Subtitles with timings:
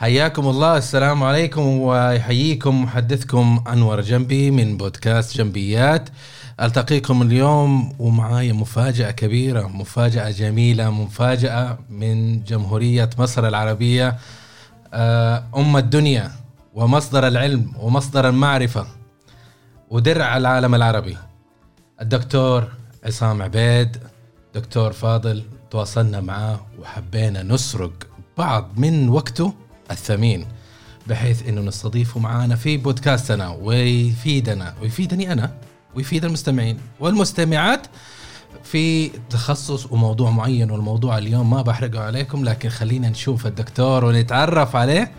[0.00, 6.08] حياكم الله السلام عليكم ويحييكم محدثكم أنور جنبي من بودكاست جنبيات.
[6.60, 14.16] ألتقيكم اليوم ومعايا مفاجأة كبيرة مفاجأة جميلة مفاجأة من جمهورية مصر العربية
[14.94, 16.30] آه، أم الدنيا
[16.74, 18.86] ومصدر العلم ومصدر المعرفة
[19.90, 21.16] ودرع العالم العربي.
[22.00, 22.68] الدكتور
[23.04, 23.96] عصام عبيد
[24.54, 27.92] دكتور فاضل تواصلنا معاه وحبينا نسرق
[28.38, 29.69] بعض من وقته.
[29.90, 30.46] الثمين
[31.06, 35.52] بحيث إنه نستضيفه معانا في بودكاستنا ويفيدنا ويفيدني أنا
[35.94, 37.86] ويفيد المستمعين والمستمعات
[38.64, 45.10] في تخصص وموضوع معين والموضوع اليوم ما بحرقه عليكم لكن خلينا نشوف الدكتور ونتعرف عليه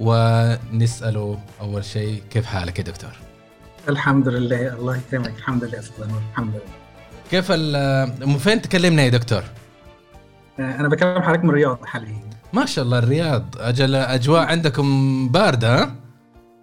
[0.00, 3.10] ونسأله أول شيء كيف حالك يا دكتور؟
[3.88, 6.82] الحمد لله الله يكرمك الحمد لله أستاذ الحمد لله
[7.30, 7.50] كيف
[8.26, 9.42] من فين تكلمنا يا دكتور؟
[10.58, 13.44] أنا بكلم حضرتك من الرياض حاليا ما شاء الله الرياض.
[13.58, 15.94] أجل أجواء عندكم باردة ها؟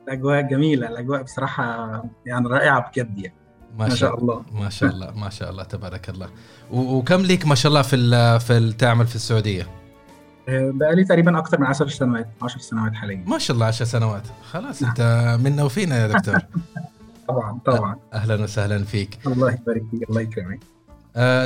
[0.08, 1.64] الأجواء جميلة الأجواء بصراحة
[2.26, 3.34] يعني رائعة بجد يعني.
[3.78, 4.44] ما, شاء الله.
[4.52, 6.30] ما شاء الله ما شاء الله تبارك الله.
[6.72, 9.68] وكم ليك ما شاء الله في في تعمل في السعودية؟
[10.50, 13.24] آه، بقى لي تقريبا أكثر من 10 سنوات 10 سنوات حاليا.
[13.28, 14.24] ما شاء الله 10 سنوات.
[14.52, 14.92] خلاص نعم.
[14.92, 16.40] أنت منا وفينا يا دكتور.
[17.30, 17.96] طبعا طبعا.
[18.14, 19.20] أهلا وسهلا فيك.
[19.28, 20.60] الله يبارك فيك الله يكرمك.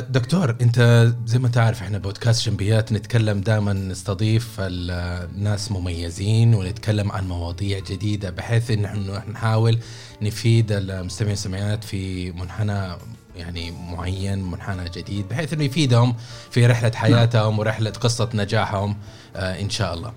[0.09, 7.27] دكتور انت زي ما تعرف إحنا بودكاست جنبيات نتكلم دائما نستضيف الناس مميزين ونتكلم عن
[7.27, 9.79] مواضيع جديدة بحيث إن إحنا نحاول
[10.21, 12.95] نفيد المستمعين والمستمعات في منحنى
[13.35, 16.15] يعني معين منحنى جديد بحيث إنه يفيدهم
[16.51, 18.97] في رحلة حياتهم ورحلة قصة نجاحهم
[19.35, 20.13] آه إن شاء الله.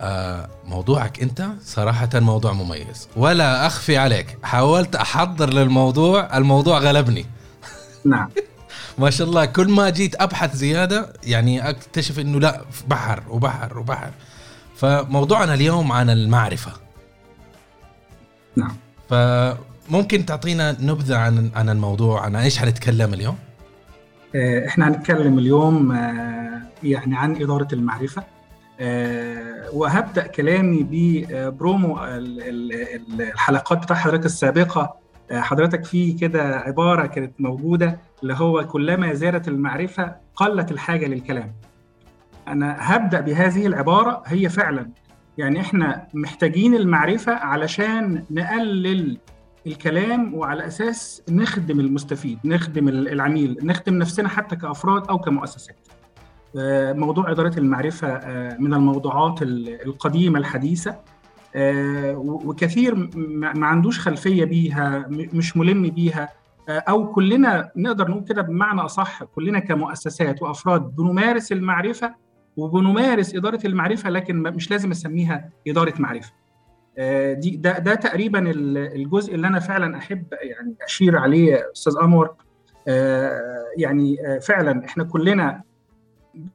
[0.00, 7.26] آه موضوعك أنت صراحة موضوع مميز ولا أخفي عليك حاولت أحضر للموضوع الموضوع غلبني.
[8.04, 8.28] نعم
[8.98, 14.10] ما شاء الله كل ما جيت أبحث زيادة يعني أكتشف إنه لا بحر وبحر وبحر.
[14.76, 16.72] فموضوعنا اليوم عن المعرفة.
[18.56, 18.76] نعم.
[19.10, 23.38] فممكن تعطينا نبذة عن عن الموضوع عن إيش حنتكلم اليوم؟
[24.34, 28.22] آه، إحنا هنتكلم اليوم آه، يعني عن إدارة المعرفة.
[28.80, 31.98] آه، وهبدأ كلامي ببرومو
[33.20, 34.96] الحلقات بتاع حضرتك السابقة
[35.32, 41.52] حضرتك في كده عبارة كانت موجودة اللي هو كلما زادت المعرفة قلت الحاجة للكلام.
[42.48, 44.90] أنا هبدأ بهذه العبارة هي فعلا
[45.38, 49.18] يعني إحنا محتاجين المعرفة علشان نقلل
[49.66, 55.88] الكلام وعلى أساس نخدم المستفيد، نخدم العميل، نخدم نفسنا حتى كأفراد أو كمؤسسات.
[56.58, 60.96] آه، موضوع إدارة المعرفة آه، من الموضوعات القديمة الحديثة
[61.54, 63.10] وكثير
[63.54, 66.28] ما عندوش خلفية بيها مش ملم بيها
[66.68, 72.14] آه، أو كلنا نقدر نقول كده بمعنى أصح كلنا كمؤسسات وأفراد بنمارس المعرفة
[72.56, 76.32] وبنمارس إدارة المعرفة لكن مش لازم أسميها إدارة معرفة.
[76.98, 78.50] آه، دي ده ده تقريبا
[78.94, 82.34] الجزء اللي أنا فعلا أحب يعني أشير عليه أستاذ أنور
[83.76, 85.62] يعني فعلا إحنا كلنا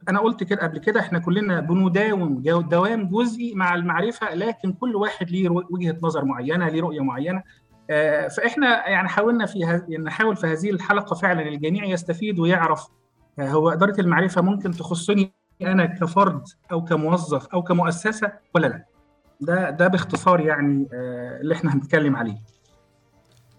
[0.09, 5.29] أنا قلت كده قبل كده إحنا كلنا بنداوم دوام جزئي مع المعرفة لكن كل واحد
[5.29, 7.43] ليه وجهة نظر معينة ليه رؤية معينة.
[7.89, 12.87] آه، فإحنا يعني حاولنا في يعني نحاول في هذه الحلقة فعلا الجميع يستفيد ويعرف
[13.39, 18.85] آه، هو إدارة المعرفة ممكن تخصني أنا كفرد أو كموظف أو كمؤسسة ولا لا.
[19.41, 22.37] ده ده باختصار يعني آه، اللي إحنا هنتكلم عليه.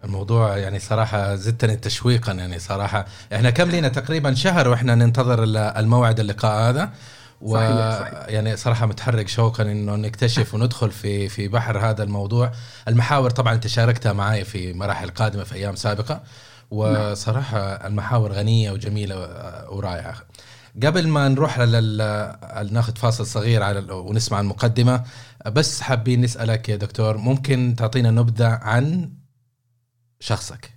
[0.05, 3.07] الموضوع يعني صراحة زدتني تشويقا يعني صراحة.
[3.35, 5.45] إحنا كم لينا؟ تقريبا شهر وإحنا ننتظر
[5.79, 6.91] الموعد اللقاء هذا.
[7.41, 7.57] و
[8.29, 12.53] يعني صراحة متحرك شوقا إنه نكتشف وندخل في في بحر هذا الموضوع،
[12.89, 16.23] المحاور طبعا أنت شاركتها معي في مراحل قادمة في أيام سابقة.
[16.71, 19.17] وصراحة المحاور غنية وجميلة
[19.71, 20.15] ورائعة.
[20.83, 21.59] قبل ما نروح
[22.71, 25.05] ناخذ فاصل صغير على ونسمع المقدمة
[25.47, 29.11] بس حابين نسألك يا دكتور ممكن تعطينا نبذة عن
[30.25, 30.71] شخصك؟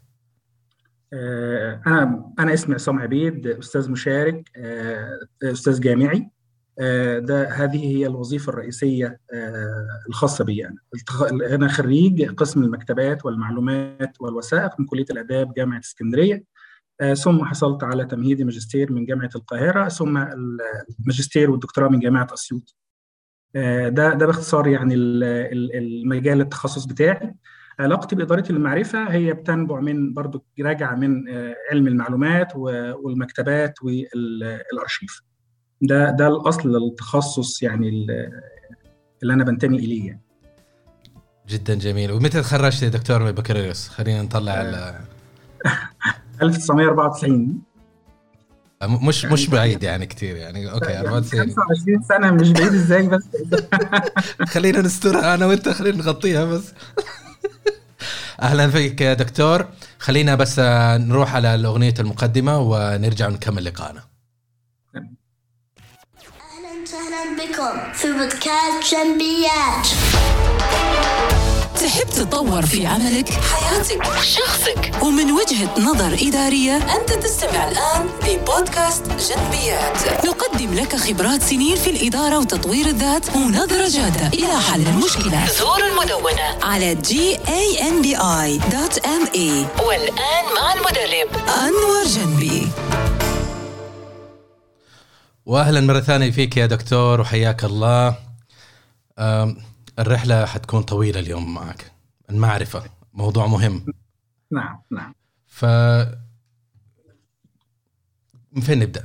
[1.14, 6.30] آه، أنا أنا اسمي عصام عبيد أستاذ مشارك آه، أستاذ جامعي.
[6.80, 9.20] آه، ده هذه هي الوظيفة الرئيسية
[10.10, 10.78] الخاصة بي أنا.
[11.56, 16.44] أنا خريج قسم المكتبات والمعلومات والوثائق من كلية الآداب جامعة اسكندرية.
[17.24, 20.18] ثم حصلت على تمهيدي ماجستير من جامعة القاهرة ثم
[21.00, 22.76] الماجستير والدكتوراه من جامعة أسيوط.
[23.54, 27.36] ده ده باختصار يعني المجال التخصص بتاعي.
[27.80, 35.22] علاقتي بإدارة المعرفة هي بتنبع من برضو راجعة من آه، علم المعلومات والمكتبات والأرشيف.
[35.82, 37.90] ده ده الأصل التخصص يعني
[39.24, 40.22] اللي أنا بنتمي إليه يعني.
[41.48, 42.12] جدا جميل.
[42.12, 44.96] ومتى تخرجت يا دكتور بكالوريوس؟ خلينا نطلع ال
[46.42, 47.62] 1994
[48.84, 50.72] مش يعني مش بعيد يعني كثير يعني.
[50.72, 53.24] أوكي يعني 25 سنة مش بعيد إزاي بس.
[54.54, 56.74] خلينا نسترها أنا وأنت خلينا نغطيها بس.
[58.42, 59.68] أهلا فيك يا دكتور.
[60.00, 64.04] خلينا بس نروح على الأغنية المقدمة ونرجع نكمل لقائنا.
[64.96, 69.88] أهلا وسهلا بكم في بودكاست جنبيات.
[71.80, 80.26] تحب تتطور في عملك حياتك شخصك ومن وجهة نظر إدارية أنت تستمع الآن لبودكاست جنبيات.
[80.26, 85.48] نقدم لك خبرات سنين في الإدارة وتطوير الذات ونظرة جادة إلى حل المشكلة.
[85.60, 86.58] زور المدونة.
[86.62, 88.18] على gambi.ma
[89.84, 91.30] والآن مع المدرب.
[91.48, 92.68] أنور جنبي.
[95.46, 98.16] واهلا مرة ثانية فيك يا دكتور وحياك الله.
[100.00, 101.92] الرحلة حتكون طويلة اليوم معك
[102.30, 102.84] المعرفة
[103.14, 103.86] موضوع مهم
[104.52, 105.14] نعم نعم
[105.48, 105.66] ف
[108.52, 109.04] من فين نبدأ؟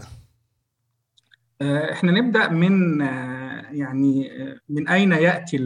[1.63, 5.59] آه، إحنا نبدأ من آه، يعني آه، من أين يأتي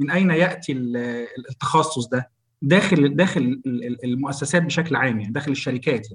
[0.00, 0.72] من أين يأتي
[1.50, 2.30] التخصص ده
[2.62, 3.62] داخل داخل
[4.04, 6.08] المؤسسات بشكل عام يعني داخل الشركات.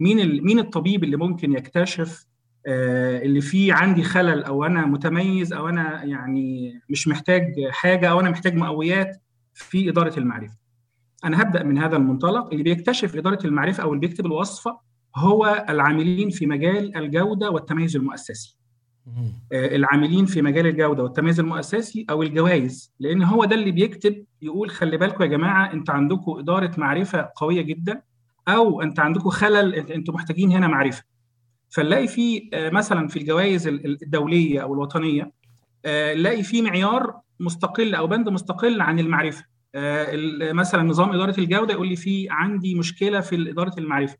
[0.00, 2.26] مين مين الطبيب اللي ممكن يكتشف
[2.66, 8.30] اللي فيه عندي خلل أو أنا متميز أو أنا يعني مش محتاج حاجة أو أنا
[8.30, 9.22] محتاج مقويات
[9.54, 10.56] في إدارة المعرفة.
[11.24, 14.78] أنا هبدأ من هذا المنطلق اللي بيكتشف إدارة المعرفة أو اللي بيكتب الوصفة
[15.16, 18.56] هو العاملين في مجال الجودة والتميز المؤسسي.
[19.52, 24.70] آه، العاملين في مجال الجودة والتميز المؤسسي أو الجوائز لأن هو ده اللي بيكتب يقول
[24.70, 28.02] خلي بالكم يا جماعة انت عندكم إدارة معرفة قوية جدا
[28.48, 31.02] أو انت عندكم خلل أنتم محتاجين هنا معرفة.
[31.76, 35.30] فنلاقي في آه، مثلا في الجوائز الدولية أو الوطنية
[35.84, 39.44] آه، نلاقي في معيار مستقل أو بند مستقل عن المعرفة.
[39.74, 40.08] آه،
[40.52, 44.16] مثلا نظام إدارة الجودة يقول لي في عندي مشكلة في إدارة المعرفة.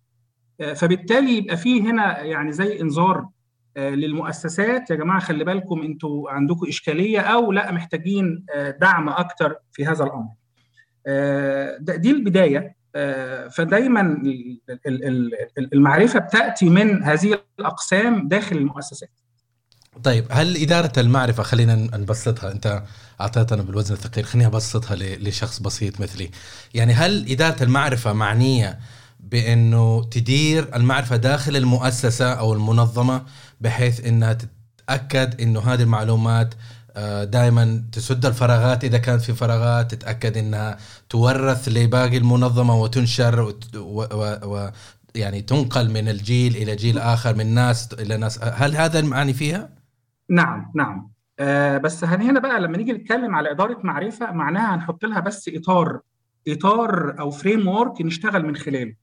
[0.74, 3.28] فبالتالي يبقى في هنا يعني زي إنذار
[3.76, 4.90] للمؤسسات.
[4.90, 8.46] يا جماعة خلي بالكم أنتوا عندكم إشكالية أو لأ محتاجين
[8.80, 10.28] دعم أكتر في هذا الأمر.
[11.96, 12.75] دي البداية.
[13.50, 14.22] فدايما
[15.58, 19.10] المعرفة بتأتي من هذه الأقسام داخل المؤسسات.
[20.04, 22.82] طيب هل إدارة المعرفة خلينا نبسطها أنت
[23.20, 26.30] أعطيتنا بالوزن الثقيل خليني أبسطها لشخص بسيط مثلي.
[26.74, 28.78] يعني هل إدارة المعرفة معنية
[29.20, 33.22] بأنه تدير المعرفة داخل المؤسسة أو المنظمة
[33.60, 36.58] بحيث إنها تتأكد إنه هذه المعلومات آه،
[37.24, 40.76] دائما تسد الفراغات إذا كانت في فراغات تتأكد إنها
[41.08, 44.04] تورث لباقي المنظمة وتنشر و, و,
[44.44, 44.70] و
[45.14, 49.68] يعني تنقل من الجيل إلى جيل آخر من ناس إلى ناس هل هذا المعني فيها؟
[50.30, 55.20] نعم نعم آه بس هنا بقى لما نيجي نتكلم على إدارة معرفة معناها هنحط لها
[55.20, 56.00] بس إطار
[56.48, 58.94] إطار أو فريم ورك نشتغل من خلاله.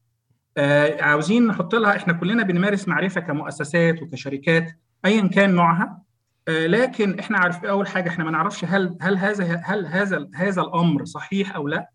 [0.57, 6.01] آه عاوزين نحط لها إحنا كلنا بنمارس معرفة كمؤسسات وكشركات ايا كان نوعها
[6.49, 11.05] لكن إحنا عارف أول حاجة؟ إحنا ما نعرفش هل هل هذا هل هذا هذا الأمر
[11.05, 11.89] صحيح أو لا؟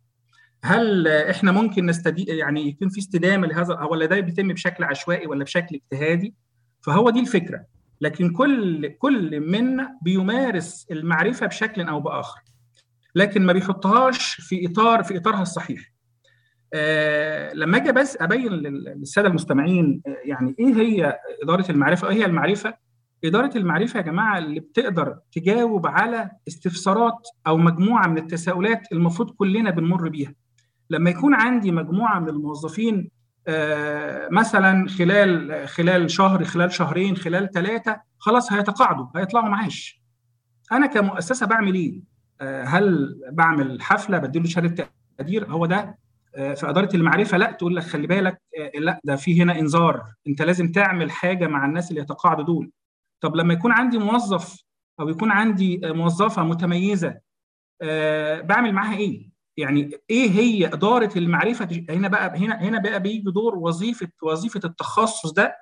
[0.64, 5.44] هل إحنا ممكن نستدي يعني يكون في استدامة لهذا ولا ده بيتم بشكل عشوائي ولا
[5.44, 6.34] بشكل اجتهادي؟
[6.80, 7.64] فهو دي الفكرة.
[8.00, 12.40] لكن كل كل منا بيمارس المعرفة بشكل أو بآخر
[13.14, 15.92] لكن ما بيحطهاش في اطار في إطارها الصحيح.
[16.74, 22.24] آه لما أجي بس أبين للسادة المستمعين آه، يعني إيه هي إدارة المعرفة؟ إيه هي
[22.24, 22.87] المعرفة؟
[23.24, 29.70] إدارة المعرفة يا جماعة اللي بتقدر تجاوب على استفسارات أو مجموعة من التساؤلات المفروض كلنا
[29.70, 30.34] بنمر بيها.
[30.90, 33.10] لما يكون عندي مجموعة من الموظفين
[33.48, 40.02] آه، مثلا خلال خلال شهر خلال شهرين خلال ثلاثة خلاص هيتقاعدوا هيطلعوا معاش.
[40.72, 42.00] أنا كمؤسسة بعمل إيه؟
[42.40, 44.88] آه، هل بعمل حفلة بديله شهادة
[45.18, 45.98] تقدير؟ هو ده.
[46.36, 48.40] آه، في إدارة المعرفة لا تقول لك خلي بالك
[48.78, 50.02] لا ده في هنا إنذار.
[50.28, 52.70] أنت لازم تعمل حاجة مع الناس اللي يتقاعدوا دول.
[53.20, 54.62] طب لما يكون عندي موظف
[55.00, 57.20] أو يكون عندي موظفة متميزة
[57.82, 63.30] أه بعمل معاها إيه؟ يعني إيه هي إدارة المعرفة هنا بقى هنا هنا بقى بيجي
[63.30, 65.56] دور وظيفة وظيفة التخصص ده.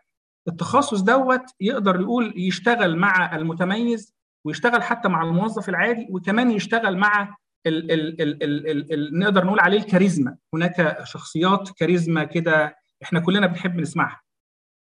[0.49, 7.37] التخصص دوت يقدر يقول يشتغل مع المتميز ويشتغل حتى مع الموظف العادي وكمان يشتغل مع
[7.67, 10.37] ال ال ال ال ال ال نقدر نقول عليه الكاريزما.
[10.55, 14.21] هناك شخصيات كاريزما كده إحنا كلنا بنحب نسمعها.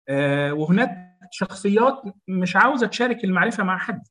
[0.10, 4.04] آه وهناك شخصيات مش عاوزة تشارك المعرفة مع حد.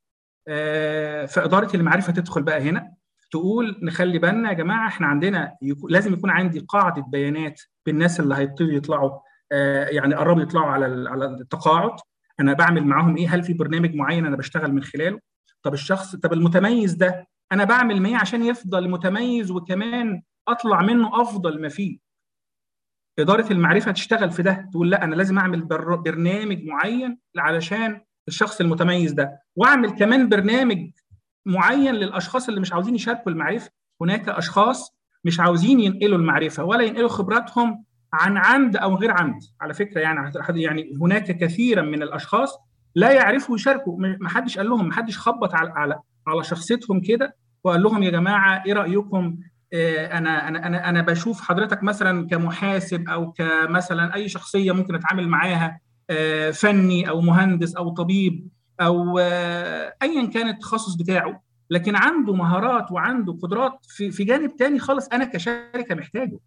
[0.49, 2.95] آه، فاداره المعرفة تدخل بقى هنا
[3.31, 8.35] تقول نخلي بالنا يا جماعة إحنا عندنا يكون لازم يكون عندي قاعدة بيانات بالناس اللي
[8.35, 9.19] هيبتدوا يطلعوا
[9.53, 11.97] آه، يعني قربوا يطلعوا على على التقاعد.
[12.41, 15.21] أنا بعمل معاهم إيه؟ هل في برنامج معين أنا بشتغل من خلاله؟
[15.63, 21.61] طب الشخص طب المتميز ده أنا بعمل إيه عشان يفضل متميز وكمان أطلع منه أفضل
[21.63, 21.99] ما فيه؟
[23.21, 28.61] إدارة المعرفة تشتغل في ده تقول لا أنا لازم أعمل بر- برنامج معين علشان الشخص
[28.61, 29.41] المتميز ده.
[29.57, 30.91] وأعمل كمان برنامج
[31.47, 33.71] معين للأشخاص اللي مش عاوزين يشاركوا المعرفة.
[34.03, 39.41] هناك أشخاص مش عاوزين ينقلوا المعرفة ولا ينقلوا خبراتهم عن عمد أو غير عمد.
[39.61, 42.59] على فكرة يعني يعني هناك كثيرا من الأشخاص
[42.95, 43.99] لا يعرفوا يشاركوا.
[43.99, 48.11] ما حدش قال لهم ما حدش خبط على على على شخصيتهم كده وقال لهم يا
[48.11, 49.37] جماعة إيه رأيكم
[49.73, 55.81] أنا أنا أنا أنا بشوف حضرتك مثلا كمحاسب أو كمثلا أي شخصية ممكن اتعامل معاها
[56.11, 58.49] آه، فني أو مهندس أو طبيب
[58.81, 64.79] أو آه، ايا كان التخصص بتاعه لكن عنده مهارات وعنده قدرات في في جانب تاني
[64.79, 66.39] خالص أنا كشركة محتاجه.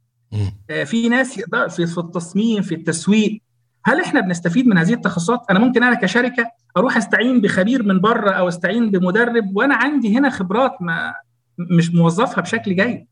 [0.70, 3.42] آه، في ناس يقدر في في التصميم في التسويق.
[3.86, 8.32] هل إحنا بنستفيد من هذه التخصصات؟ أنا ممكن أنا كشركة أروح أستعين بخبير من بره
[8.32, 11.14] أو أستعين بمدرب وأنا عندي هنا خبرات ما
[11.58, 13.08] مش موظفها بشكل جيد.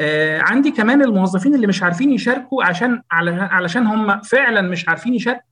[0.00, 5.46] آه، عندي كمان الموظفين اللي مش عارفين يشاركوا عشان علشان هم فعلا مش عارفين يشاركوا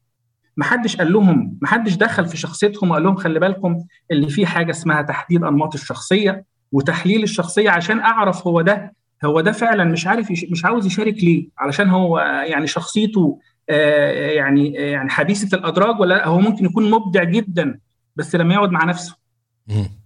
[0.56, 5.02] محدش قال لهم محدش دخل في شخصيتهم وقال لهم خلي بالكم اللي فيه حاجة اسمها
[5.02, 8.94] تحديد أنماط الشخصية وتحليل الشخصية عشان أعرف هو ده
[9.24, 10.44] هو ده فعلا مش عارف يش...
[10.50, 13.38] مش عاوز يشارك ليه علشان هو يعني شخصيته
[13.70, 17.78] آه، يعني آه، يعني حبيسه الأدراج ولا؟ هو ممكن يكون مبدع جدا
[18.16, 19.16] بس لما يقعد مع نفسه.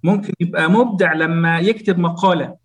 [0.03, 2.57] ممكن يبقى مبدع لما يكتب مقالة.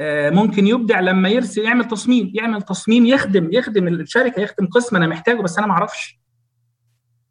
[0.00, 5.06] آه، ممكن يبدع لما يرسل يعمل تصميم يعمل تصميم يخدم يخدم الشركة يخدم قسم أنا
[5.06, 6.18] محتاجه بس أنا ما أعرفش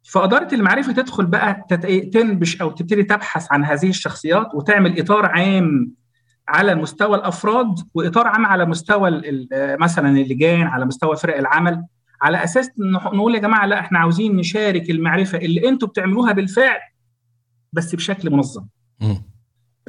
[0.02, 5.92] فإدارة المعرفة تدخل بقى تت- تنبش أو تبتدي تبحث عن هذه الشخصيات وتعمل إطار عام
[6.48, 9.48] على مستوى الأفراد وإطار عام على مستوى ال-
[9.80, 11.84] مثلا اللجان على مستوى فرق العمل
[12.22, 12.70] على أساس
[13.14, 16.78] نقول يا جماعة لا إحنا عاوزين نشارك المعرفة اللي أنتوا بتعملوها بالفعل
[17.72, 18.66] بس بشكل منظم.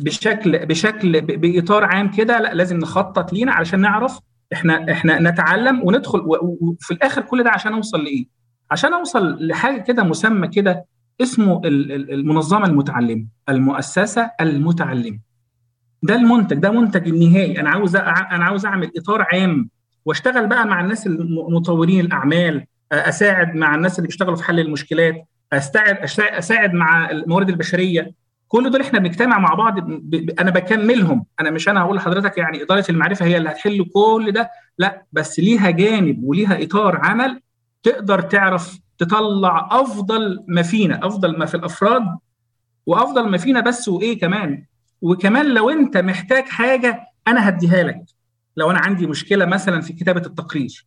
[0.02, 4.20] بشكل بشكل بإطار عام كده لا لازم نخطط لينا علشان نعرف
[4.54, 6.22] إحنا إحنا نتعلم وندخل
[6.62, 8.26] وفي الآخر كل ده عشان أوصل لإيه؟
[8.72, 10.86] عشان أوصل لحاجة كده مسمى كده
[11.22, 15.20] اسمه ال- ال- المنظمة المتعلمة، المؤسسة المتعلمة.
[16.04, 19.70] ده المنتج ده منتج النهائي أنا عاوز أنا عاوز أعمل إطار عام
[20.06, 25.16] وأشتغل بقى مع الناس الم- مطورين الأعمال أساعد مع الناس اللي بيشتغلوا في حل المشكلات
[25.56, 28.12] أشتع- أساعد مع الموارد البشرية
[28.48, 30.10] كل دول إحنا بنجتمع مع بعض ب...
[30.16, 30.40] ب...
[30.40, 31.26] أنا بكملهم.
[31.40, 35.40] أنا مش أنا هقول لحضرتك يعني إدارة المعرفة هي اللي هتحل كل ده لا بس
[35.40, 37.42] ليها جانب وليها إطار عمل
[37.84, 42.04] تقدر تعرف تطلع أفضل ما فينا أفضل ما في الأفراد
[42.86, 44.66] وأفضل ما فينا بس وإيه كمان.
[45.02, 48.02] وكمان لو أنت محتاج حاجة أنا هديها لك.
[48.58, 50.86] لو أنا عندي مشكلة مثلا في كتابة التقرير.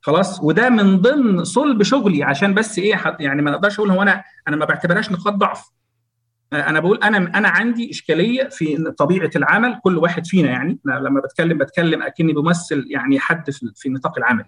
[0.00, 4.24] خلاص؟ وده من ضمن صلب شغلي عشان بس إيه يعني ما أقدرش أقول هو أنا
[4.48, 5.70] أنا ما بعتبرهاش نقاط ضعف.
[6.52, 10.78] أنا بقول أنا أنا عندي إشكالية في طبيعة العمل كل واحد فينا يعني.
[10.86, 14.44] أنا لما بتكلم بتكلم أكني بمثل يعني حد في في نطاق العمل.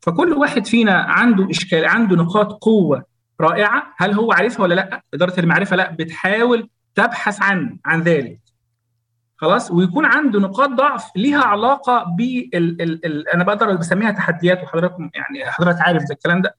[0.00, 3.04] فكل واحد فينا عنده إشكال عنده نقاط قوة
[3.40, 3.94] رائعة.
[3.96, 5.90] هل هو عارفها ولا لأ؟ إدارة المعرفة لأ.
[5.90, 8.40] بتحاول تبحث عن عن ذلك.
[9.36, 13.06] خلاص؟ ويكون عنده نقاط ضعف ليها علاقة بال ال...
[13.06, 13.28] ال...
[13.28, 16.56] أنا بقدر بسميها تحديات وحضراتكم يعني حضرتك عارف ده الكلام ده.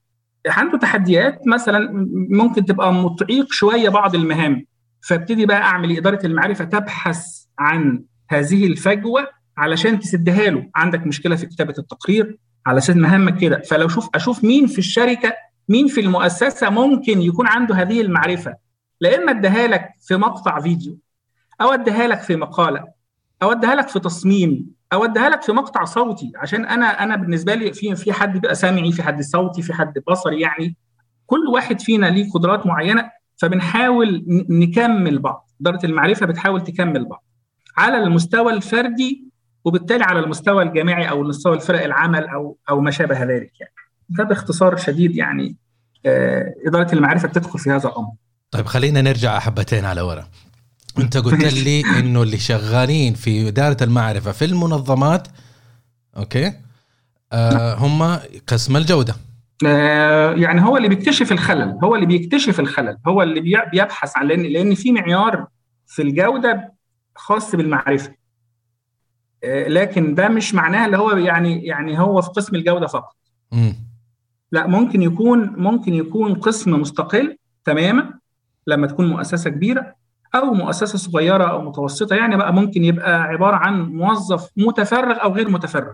[0.49, 1.89] عنده تحديات مثلا
[2.29, 4.65] ممكن تبقى متعيق شوية بعض المهام
[5.01, 7.25] فابتدي بقى أعمل؟ إدارة المعرفة تبحث
[7.59, 9.27] عن هذه الفجوة
[9.57, 10.69] علشان تسدها له.
[10.75, 13.61] عندك مشكلة في كتابة التقرير على أساس مهمك كده.
[13.69, 15.33] فلو شوف أشوف مين في الشركة
[15.69, 18.55] مين في المؤسسة ممكن يكون عنده هذه المعرفة.
[19.01, 20.97] لا إما أديها لك في مقطع فيديو
[21.61, 22.83] أو أديها لك في مقالة
[23.43, 24.76] أو أديها لك في تصميم.
[24.93, 28.55] أو اديها لك في مقطع صوتي عشان أنا أنا بالنسبة لي في في حد بيبقى
[28.55, 30.75] سامعي في حد صوتي في حد بصري يعني.
[31.25, 35.49] كل واحد فينا ليه قدرات معينة فبنحاول نكمل بعض.
[35.61, 37.23] إدارة المعرفة بتحاول تكمل بعض.
[37.77, 39.27] على المستوى الفردي
[39.65, 43.73] وبالتالي على المستوى الجامعي أو مستوى الفرق العمل أو أو ما شابه ذلك يعني.
[44.09, 45.57] ده باختصار شديد يعني
[46.05, 48.11] آه، إدارة المعرفة بتدخل في هذا الأمر.
[48.51, 50.27] طيب خلينا نرجع حبتين على ورا.
[50.99, 55.27] انت قلت لي انه اللي شغالين في إدارة المعرفة في المنظمات
[56.17, 56.53] أوكي
[57.33, 59.15] آه هم قسم الجودة.
[59.65, 64.27] آه، يعني هو اللي بيكتشف الخلل هو اللي بيكتشف الخلل هو اللي بي- بيبحث عن
[64.27, 65.47] لأن لأن في معيار
[65.87, 66.73] في الجودة
[67.15, 68.13] خاص بالمعرفة.
[69.43, 73.15] آه، لكن ده مش معناه اللي هو يعني يعني هو في قسم الجودة فقط.
[73.51, 73.73] مم.
[74.51, 78.13] لا ممكن يكون ممكن يكون قسم مستقل تماما
[78.67, 79.95] لما تكون مؤسسة كبيرة
[80.39, 85.49] أو مؤسسة صغيرة أو متوسطة يعني بقى ممكن يبقى عبارة عن موظف متفرغ أو غير
[85.49, 85.93] متفرغ.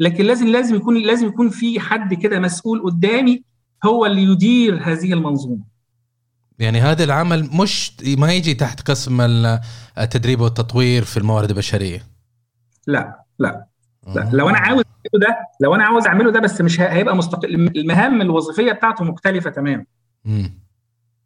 [0.00, 3.42] لكن لازم لازم يكون لازم يكون في حد كده مسؤول قدامي
[3.86, 5.64] هو اللي يدير هذه المنظومة.
[6.58, 9.60] يعني هذا العمل مش ما يجي تحت قسم ال-
[9.98, 12.02] التدريب والتطوير في الموارد البشرية؟
[12.86, 13.66] لا لا
[14.14, 14.30] لا.
[14.32, 18.22] لو أنا عاوز أعمله ده لو أنا عاوز أعمله ده بس مش هيبقى مستقل المهام
[18.22, 19.84] الوظيفية بتاعته مختلفة تماما.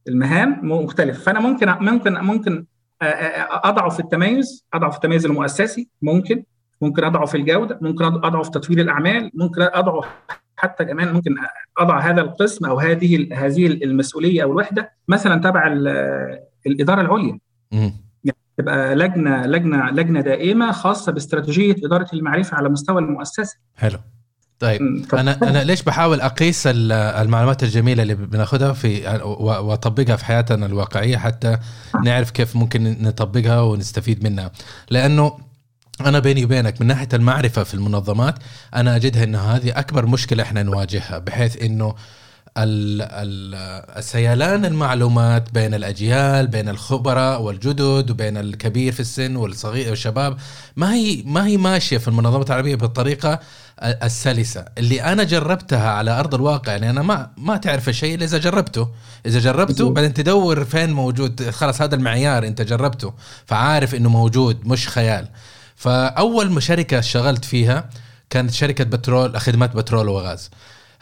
[0.08, 1.20] المهام مختلفة.
[1.20, 2.64] فأنا ممكن ممكن ممكن
[3.02, 6.44] اضعف التميز اضعف التميز المؤسسي ممكن.
[6.80, 10.06] ممكن اضعف الجودة ممكن اضعف تطوير الأعمال ممكن اضعف
[10.56, 11.36] حتى كمان ممكن
[11.78, 15.66] أضع هذا القسم أو هذه هذه المسؤولية أو الوحدة مثلا تبع
[16.66, 17.38] الإدارة العليا.
[17.72, 23.58] يعني تبقى لجنة لجنة لجنة دائمة خاصة باستراتيجية إدارة المعرفة على مستوى المؤسسة.
[23.76, 23.98] حلو.
[24.62, 31.16] طيب أنا أنا ليش بحاول أقيس المعلومات الجميلة اللي بناخذها في وأطبقها في حياتنا الواقعية
[31.16, 31.58] حتى
[32.04, 34.50] نعرف كيف ممكن نطبقها ونستفيد منها.
[34.90, 35.38] لأنه
[36.00, 38.34] أنا بيني وبينك من ناحية المعرفة في المنظمات
[38.74, 41.94] أنا أجدها انه هذه أكبر مشكلة إحنا نواجهها بحيث إنه
[43.96, 50.36] السيلان المعلومات بين الأجيال بين الخبراء والجدد وبين الكبير في السن والصغير والشباب.
[50.76, 53.40] ما هي ما هي ماشية في المنظمات العربية بالطريقة
[53.82, 58.38] السلسة؟ اللي أنا جربتها على أرض الواقع يعني أنا ما ما تعرف الشيء إلا إذا
[58.38, 58.88] جربته.
[59.26, 61.50] إذا جربته بعدين تدور فين موجود.
[61.50, 63.14] خلاص هذا المعيار أنت جربته
[63.46, 65.28] فعارف إنه موجود مش خيال.
[65.76, 67.90] فأول شركة اشتغلت فيها
[68.30, 70.50] كانت شركة بترول خدمات بترول وغاز.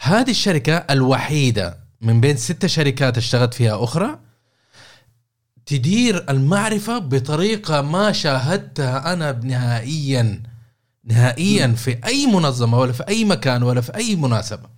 [0.03, 4.19] هذه الشركة الوحيدة من بين ست شركات اشتغلت فيها أخرى
[5.65, 10.43] تدير المعرفة بطريقة ما شاهدتها أنا نهائيا
[11.03, 14.69] نهائيا في أي منظمة ولا في أي مكان ولا في أي مناسبة.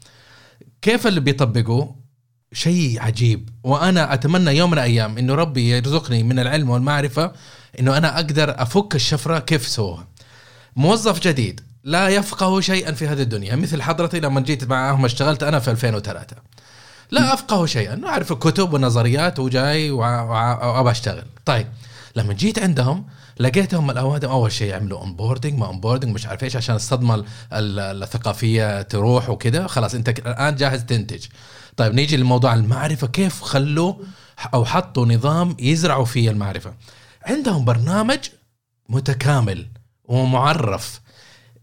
[0.82, 1.88] كيف اللي بيطبقوا؟
[2.54, 3.50] شيء عجيب.
[3.64, 7.34] وأنا أتمنى يوم من الأيام إنه ربي يرزقني من العلم والمعرفة
[7.80, 10.08] إنه أنا أقدر أفك الشفرة كيف سووها
[10.76, 11.62] موظف جديد.
[11.84, 13.56] لا يفقه شيئا في هذه الدنيا.
[13.56, 16.36] مثل حضرتي لما جيت معاهم اشتغلت أنا في 2003
[17.12, 18.02] لا أفقه شيئا.
[18.06, 21.26] أعرف الكتب والنظريات وجاي وأبى أشتغل.
[21.46, 21.68] طيب
[22.16, 23.06] لما جيت عندهم
[23.40, 29.30] لقيتهم الأوادم أول شيء يعملوا onboarding ما onboarding مش عارف إيش عشان الصدمة الثقافية تروح
[29.30, 31.26] وكذا خلاص أنت الآن جاهز تنتج.
[31.78, 33.08] طيب نيجي لموضوع المعرفة.
[33.08, 33.94] كيف خلوا
[34.54, 36.74] أو حطوا نظام يزرعوا فيه المعرفة؟
[37.26, 38.20] عندهم برنامج
[38.90, 39.68] متكامل
[40.06, 41.03] ومعرف.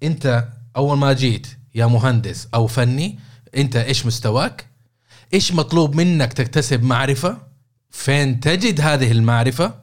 [0.02, 0.44] انت
[0.76, 3.18] اول ما جيت يا مهندس أو فني
[3.56, 4.66] انت إيش مستواك؟
[5.34, 7.36] إيش مطلوب منك تكتسب معرفة؟
[7.90, 9.74] فين تجد هذه المعرفة؟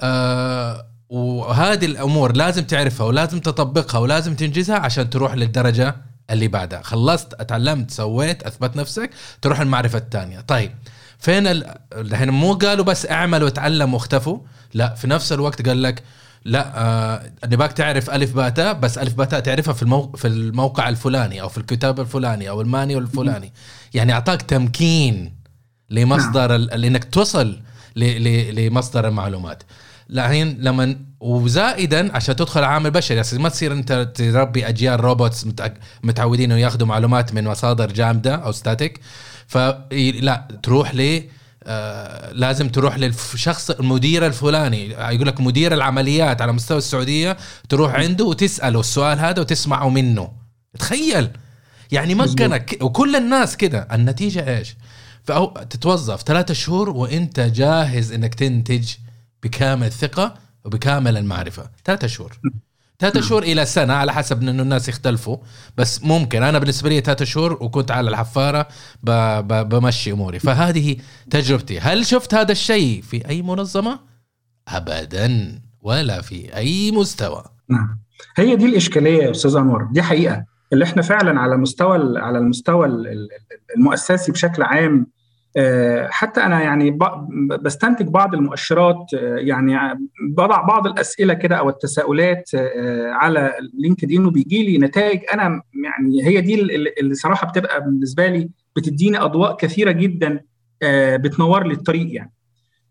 [0.00, 5.96] آه وهذه الأمور لازم تعرفها ولازم تطبقها ولازم تنجزها عشان تروح للدرجة
[6.30, 6.82] اللي بعدها.
[6.82, 9.10] خلصت اتعلمت سويت اثبت نفسك
[9.42, 10.40] تروح المعرفة الثانية.
[10.40, 10.72] طيب
[11.18, 11.46] فين
[11.92, 14.38] الحين مو قالوا بس اعمل وتعلم واختفوا
[14.74, 16.02] لا في نفس الوقت قال لك
[16.44, 21.40] لا آه نباك تعرف ألف باتا بس ألف باتا تعرفها في الموقع في الموقع الفلاني
[21.42, 23.52] أو في الكتاب الفلاني أو ال manual الفلاني.
[23.94, 25.34] يعني أعطاك تمكين
[25.90, 26.84] لمصدر نعم.
[26.84, 27.58] انك توصل
[27.96, 29.62] لمصدر المعلومات.
[30.10, 35.46] الحين لما وزائدا عشان تدخل عامل بشري يعني ما تصير أنت تربي أجيال robots
[36.02, 39.00] متعودين انه ياخذوا معلومات من مصادر جامدة أو ستاتيك
[39.46, 41.22] فلا تروح ل
[41.64, 44.90] آه لازم تروح للشخص المدير الفلاني.
[44.90, 47.36] يقول لك مدير العمليات على مستوى السعودية
[47.68, 50.32] تروح عنده وتسأله السؤال هذا وتسمعه منه.
[50.78, 51.30] تخيل.
[51.92, 53.88] يعني مكنك وكل الناس كده.
[53.92, 54.76] النتيجة إيش؟
[55.24, 58.88] فأو تتوظف ثلاثة شهور وأنت جاهز إنك تنتج
[59.42, 61.70] بكامل الثقة وبكامل المعرفة.
[61.84, 62.38] ثلاثة شهور.
[63.00, 65.36] ثلاثة شهور إلى سنة على حسب إنه الناس يختلفوا.
[65.76, 68.68] بس ممكن أنا بالنسبة لي ثلاثة شهور وكنت على الحفارة
[69.62, 70.38] بمشي أموري.
[70.38, 70.96] فهذه
[71.30, 71.80] تجربتي.
[71.80, 74.00] هل شفت هذا الشيء في أي منظمة؟
[74.68, 77.44] ابدا ولا في أي مستوى.
[77.68, 78.00] نعم.
[78.36, 79.88] هي دي الإشكالية يا أستاذ أنور.
[79.92, 80.44] دي حقيقة.
[80.72, 82.88] اللي إحنا فعلا على مستوى على المستوى
[83.76, 85.06] المؤسسي بشكل عام
[86.10, 86.98] حتى أنا يعني
[87.62, 94.26] بستنتج بعض المؤشرات آه، يعني بضع بعض الأسئلة كده أو التساؤلات آه، على لينكد ان
[94.26, 96.54] وبيجي لي نتائج أنا يعني هي دي
[97.00, 100.40] اللي صراحة بتبقى بالنسبة لي بتديني أضواء كثيرة جدا
[101.16, 102.32] بتنور لي الطريق يعني.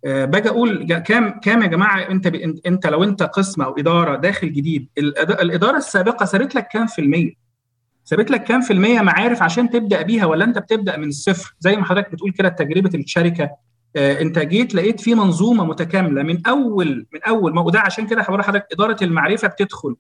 [0.03, 2.27] باجي أقول كام كام يا جماعة أنت
[2.65, 7.48] أنت لو أنت قسم أو إدارة داخل جديد الإدارة السابقة سابت لك كام في المية؟
[8.09, 11.75] سابت لك كام في المية معارف عشان تبدأ بيها ولا أنت بتبدأ من الصفر؟ زي
[11.75, 13.49] ما حضرتك بتقول كده تجربه الشركة
[13.95, 16.23] آه أنت جيت لقيت في منظومة متكاملة.
[16.23, 19.95] من أول من أول ما وده عشان كده حضرتك حضرتك إدارة المعرفة بتدخل.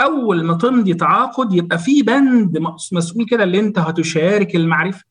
[0.00, 2.58] أول ما تمضي تعاقد يبقى في بند
[2.92, 5.04] مسؤول كده اللي أنت هتشارك المعرفة.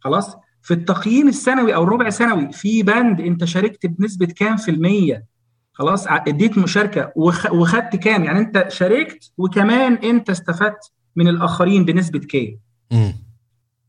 [0.00, 5.24] خلاص؟ في التقييم السنوي أو الربع سنوي في بند أنت شاركت بنسبة كام في المية؟
[5.72, 7.12] خلاص؟ اديت مشاركة
[7.52, 10.92] وخدت كام؟ يعني أنت شاركت وكمان أنت استفدت.
[11.16, 12.58] من الآخرين بنسبة كام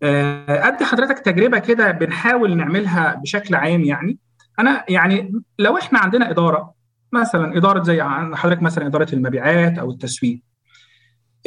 [0.04, 4.18] آه، أدي حضرتك تجربة كده بنحاول نعملها بشكل عام يعني.
[4.60, 6.74] أنا يعني لو إحنا عندنا إدارة
[7.12, 10.42] مثلا إدارة زي حضرتك مثلا إدارة المبيعات أو التسويق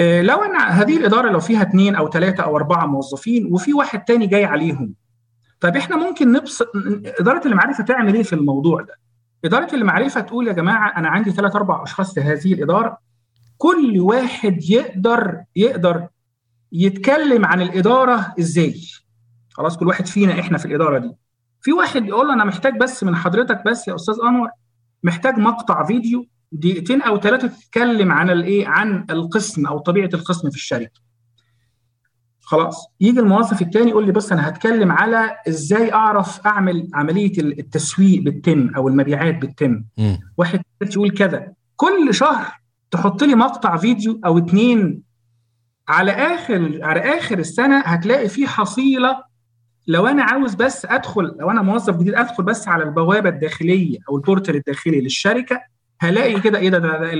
[0.01, 4.05] آه، لو أنا هذه الإدارة لو فيها اثنين أو ثلاثة أو أربعة موظفين وفي واحد
[4.05, 4.95] تاني جاي عليهم
[5.61, 6.73] طب إحنا ممكن نبسط
[7.21, 8.95] إدارة المعرفة تعمل إيه في الموضوع ده؟
[9.45, 12.99] إدارة المعرفة تقول يا جماعة أنا عندي ثلاث أربع أشخاص في هذه الإدارة
[13.61, 16.07] كل واحد يقدر يقدر
[16.73, 18.81] يتكلم عن الإدارة إزاي.
[19.53, 21.11] خلاص كل واحد فينا إحنا في الإدارة دي.
[21.61, 24.49] في واحد يقول له أنا محتاج بس من حضرتك بس يا أستاذ أنور
[25.03, 30.57] محتاج مقطع فيديو دقيقتين أو ثلاثة تتكلم عن الايه عن القسم أو طبيعة القسم في
[30.57, 31.01] الشركة.
[32.41, 32.87] خلاص.
[33.01, 38.71] يجي الموظف الثاني يقول لي بص أنا هتكلم على إزاي أعرف أعمل عملية التسويق بالتم
[38.77, 39.85] أو المبيعات بالتم.
[40.37, 42.60] واحد يقول كذا كل شهر
[42.91, 45.03] تحط لي مقطع فيديو أو اتنين
[45.89, 49.31] على اخر على آخر السنة هتلاقي في حصيلة.
[49.87, 54.17] لو أنا عاوز بس ادخل لو أنا موظف جديد أدخل بس على البوابة الداخلية أو
[54.17, 55.61] ال portal الداخلي للشركة
[56.01, 57.13] هلاقي كده إيه ده, ده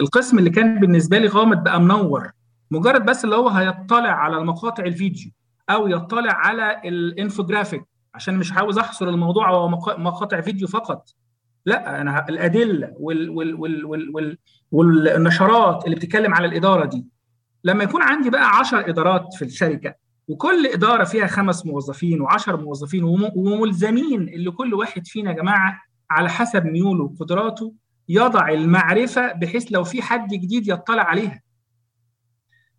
[0.00, 2.30] القسم اللي كان بالنسبة لي غامض بقى منور.
[2.70, 5.30] مجرد بس اللي هو هيطلع على المقاطع الفيديو
[5.70, 7.84] أو يطلع على الإنفوجرافيك.
[8.14, 11.08] عشان مش عاوز أحصر الموضوع على مقاطع فيديو فقط.
[11.66, 14.38] لا أنا الأدلة وال وال وال وال وال
[14.72, 17.06] والنشرات اللي بتتكلم على الإدارة دي
[17.64, 19.94] لما يكون عندي بقى 10 إدارات في الشركة
[20.28, 23.04] وكل إدارة فيها خمس موظفين و10 موظفين
[23.36, 27.74] وملزمين اللي كل واحد فينا يا جماعة على حسب ميوله وقدراته
[28.08, 31.42] يضع المعرفة بحيث لو في حد جديد يطلع عليها.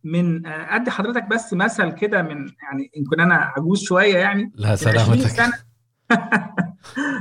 [0.04, 5.28] من أدي حضرتك بس مثل كده من يعني يمكن أنا عجوز شوية يعني لا سلامتك.
[5.28, 5.54] سنة.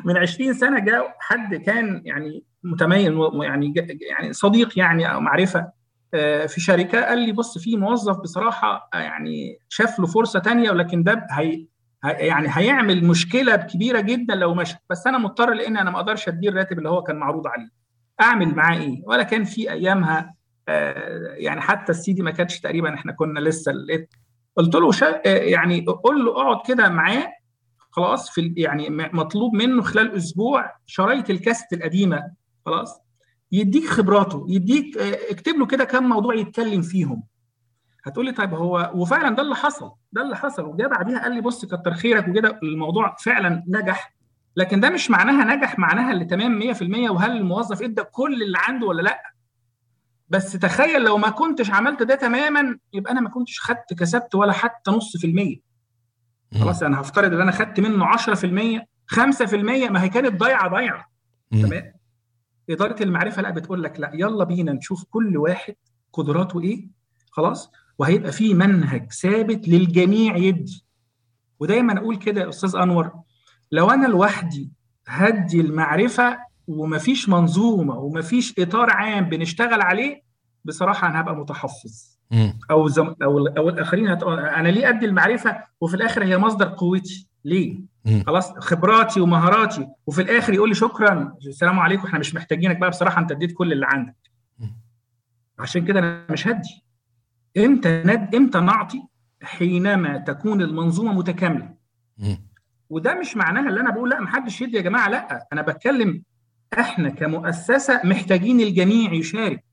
[0.05, 3.75] من 20 سنة جاء حد كان يعني متميز يعني
[4.11, 5.73] يعني صديق يعني أو معرفة
[6.47, 11.27] في شركة قال لي بص في موظف بصراحة يعني شاف له فرصة ثانية ولكن ده
[11.31, 11.67] هي
[12.05, 14.77] يعني هيعمل مشكلة كبيرة جدا لو مشى.
[14.91, 17.69] بس أنا مضطر لأن أنا ما أقدرش أديه الراتب اللي هو كان معروض عليه.
[18.21, 20.35] أعمل معاه إيه؟ ولا كان في أيامها
[21.37, 23.73] يعني حتى السيدي ما كانش تقريبا إحنا كنا لسه
[24.57, 24.91] قلت له
[25.25, 27.33] يعني قول له اقعد كده معاه
[27.93, 32.31] خلاص في يعني مطلوب منه خلال أسبوع شرايط الكاسيت القديمة
[32.67, 33.01] خلاص؟
[33.53, 34.99] يديك خبراته يديك
[35.31, 37.23] اكتب له كده كم موضوع يتكلم فيهم.
[38.05, 41.41] هتقول لي طيب هو وفعلا ده اللي حصل ده اللي حصل وجا بعديها قال لي
[41.41, 44.15] بص كتر خيرك وكده الموضوع فعلا نجح
[44.57, 48.87] لكن ده مش معناها نجح معناها اللي تمام 100% وهل الموظف إدى كل اللي عنده
[48.87, 49.23] ولا لأ؟
[50.29, 54.53] بس تخيل لو ما كنتش عملت ده تماما يبقى أنا ما كنتش خدت كسبت ولا
[54.53, 55.72] حتى نص في المية.
[56.61, 59.55] خلاص أنا هفترض إن أنا خدت منه 10% 5%
[59.91, 61.11] ما هي كانت ضايعة ضايعة.
[61.63, 61.93] تمام؟
[62.71, 65.75] إدارة المعرفة لا بتقول لك لا يلا بينا نشوف كل واحد
[66.13, 66.87] قدراته إيه
[67.31, 70.85] خلاص؟ وهيبقى في منهج ثابت للجميع يدي.
[71.61, 73.11] ودايما أقول كده يا أستاذ أنور
[73.73, 74.71] لو أنا لوحدي
[75.07, 76.39] هدي المعرفة
[76.69, 80.23] ومفيش منظومة ومفيش إطار عام بنشتغل عليه
[80.65, 82.19] بصراحة أنا هبقى متحفظ.
[82.71, 84.23] أو زم أو أو الأخرين هت...
[84.23, 87.81] أنا ليه أدي المعرفة وفي الآخر هي مصدر قوتي؟ ليه.
[88.27, 89.89] خلاص خبراتي ومهاراتي.
[90.07, 91.35] وفي الآخر يقول لي شكرا.
[91.47, 92.91] السلام عليكم إحنا مش محتاجينك بقى.
[92.91, 94.17] بصراحة أنت اديت كل اللي عندك.
[95.59, 96.85] عشان كده أنا مش هدي.
[97.57, 99.03] إمتى ند إمتى نعطي
[99.43, 101.75] حينما تكون المنظومة متكاملة.
[102.91, 105.49] وده مش معناها اللي أنا بقول لا محدش يدي يا جماعة لا.
[105.53, 106.23] أنا بتكلم
[106.79, 109.65] إحنا كمؤسسة محتاجين الجميع يشارك.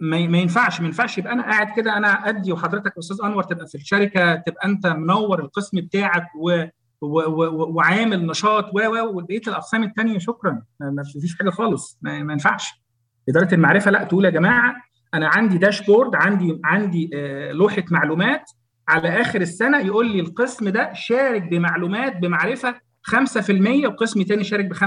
[0.00, 3.74] ما ينفعش ما ينفعش يبقى أنا قاعد كده أنا أدي وحضرتك أستاذ أنور تبقى في
[3.74, 6.64] الشركة تبقى أنت منور القسم بتاعك و
[7.02, 10.62] وعامل نشاط و و وبقية الأقسام الثانية شكرا.
[10.80, 11.98] ما فيش حاجة خالص.
[12.02, 12.82] ما, ما ينفعش.
[13.28, 14.74] إدارة المعرفة لا تقول يا جماعة
[15.14, 17.10] أنا عندي داشبورد عندي عندي
[17.52, 18.50] لوحة معلومات.
[18.88, 22.74] على آخر السنة يقول لي القسم ده شارك بمعلومات بمعرفة
[23.10, 24.78] 5% وقسم تاني شارك ب 25%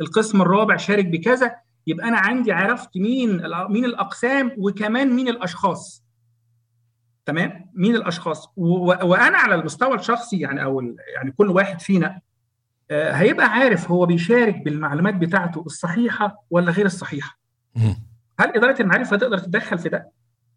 [0.00, 1.52] القسم الرابع شارك بكذا.
[1.86, 6.04] يبقى أنا عندي عرفت مين مين الأقسام وكمان مين الأشخاص.
[7.26, 10.80] تمام؟ مين الأشخاص؟ وأنا على المستوى الشخصي يعني أو
[11.14, 12.20] يعني كل واحد فينا
[12.90, 17.38] هيبقى عارف هو بيشارك بالمعلومات بتاعته الصحيحة ولا غير الصحيحة.
[18.40, 20.10] هل إدارة المعرفة تقدر تتدخل في ده؟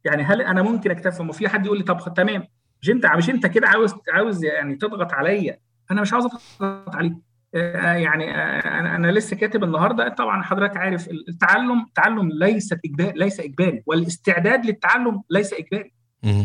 [0.04, 2.44] يعني هل أنا ممكن أكتفي؟ ما في حد يقول لي طب تمام.
[2.82, 5.60] مش أنت مش أنت كده عاوز عاوز يعني تضغط عليا؟
[5.92, 7.14] أنا مش عاوز أضغط عليك.
[7.54, 10.10] يعني أنا أنا لسه كاتب النهارده.
[10.10, 15.94] طبعا حضرتك عارف التعلم التعلم ليس اجباري ليس إجباري والاستعداد للتعلم ليس إجباري.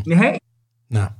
[0.06, 0.38] نهائي.
[0.90, 1.10] نعم.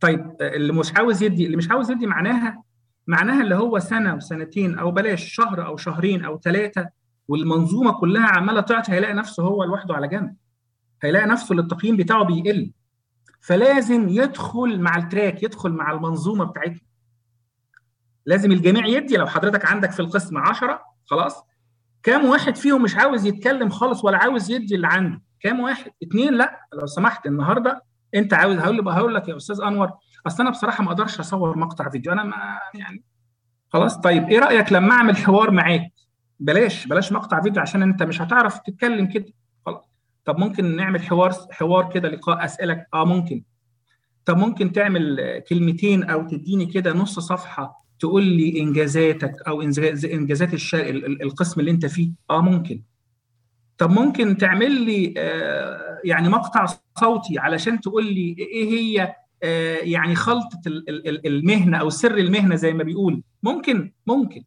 [0.00, 2.62] طيب اللي مش عاوز يدي اللي مش عاوز يدي معناها
[3.06, 6.88] معناها اللي هو سنة وسنتين أو بلاش شهر أو شهرين أو ثلاثة
[7.28, 10.36] والمنظومة كلها عمالة تعطي هيلاقي نفسه هو لوحده على جنب.
[11.02, 12.70] هيلاقي نفسه التقييم بتاعه بيقل.
[13.40, 16.80] فلازم يدخل مع التراك يدخل مع المنظومة بتاعتنا
[18.28, 21.42] لازم الجميع يدي لو حضرتك عندك في القسم 10 خلاص.
[22.02, 26.34] كام واحد فيهم مش عاوز يتكلم خالص ولا عاوز يدي اللي عنده؟ كام واحد؟ اتنين
[26.34, 26.60] لا.
[26.72, 27.82] لو سمحت النهارده
[28.14, 29.90] انت عاوز هقول هقول لك يا أستاذ أنور
[30.26, 32.12] أصل أنا بصراحة ما أقدرش أصور مقطع فيديو.
[32.12, 33.04] أنا ما يعني
[33.68, 33.96] خلاص.
[34.00, 35.92] طيب إيه رأيك لما أعمل حوار معاك؟
[36.40, 39.32] بلاش بلاش مقطع فيديو عشان أنت مش هتعرف تتكلم كده.
[39.66, 39.84] خلاص.
[40.24, 43.42] طب ممكن نعمل حوار حوار كده لقاء اسالك آه ممكن.
[44.24, 50.54] طب ممكن تعمل كلمتين أو تديني كده نص صفحة تقول لي إنجازاتك أو إنجازات
[51.22, 52.82] القسم اللي أنت فيه؟ آه ممكن.
[53.78, 56.66] طب ممكن تعمل لي آه يعني مقطع
[57.00, 60.60] صوتي علشان تقول لي إيه هي آه يعني خلطة
[61.26, 63.22] المهنة أو سر المهنة زي ما بيقول.
[63.42, 64.44] ممكن ممكن.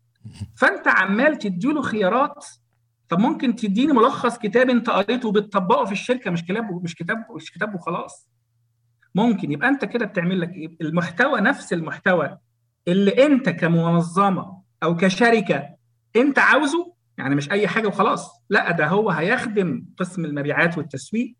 [0.57, 2.45] فأنت عمال تديله خيارات.
[3.09, 7.51] طب ممكن تديني ملخص كتاب أنت قريته بتطبقه في الشركة؟ مش كتاب مش كتاب مش
[7.51, 8.29] كتاب وخلاص.
[9.15, 9.51] ممكن.
[9.51, 12.37] يبقى أنت كده بتعمل لك إيه؟ المحتوى نفس المحتوى.
[12.87, 15.69] اللي انت كمنظمة أو كشركة
[16.15, 18.31] انت عاوزه يعني مش اي حاجة وخلاص.
[18.49, 21.35] لا ده هو هيخدم قسم المبيعات والتسويق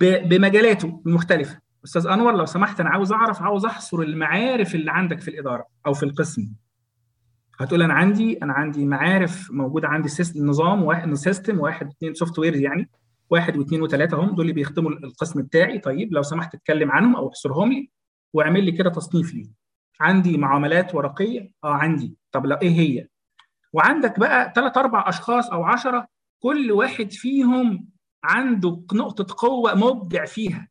[0.00, 1.60] بمجالاته المختلفة.
[1.84, 5.92] أستاذ أنور لو سمحت أنا عاوز أعرف عاوز أحصر المعارف اللي عندك في الإدارة أو
[5.94, 6.52] في القسم.
[7.60, 12.56] هتقول أنا عندي أنا عندي معارف موجودة عندي system نظام واحد system واحد اثنين software
[12.56, 12.90] يعني
[13.30, 15.78] واحد واثنين وثلاثه هم دول اللي بيخدموا القسم بتاعي.
[15.78, 17.90] طيب لو سمحت اتكلم عنهم أو احصرهم لي
[18.32, 19.50] واعمل لي كده تصنيف لي
[20.00, 22.16] عندي معاملات ورقية؟ آه عندي.
[22.32, 23.08] طب لا إيه هي؟
[23.72, 26.08] وعندك بقى ثلاث أربع أشخاص أو عشرة
[26.42, 27.88] كل واحد فيهم
[28.24, 30.68] عنده نقطة قوة مبدع فيها.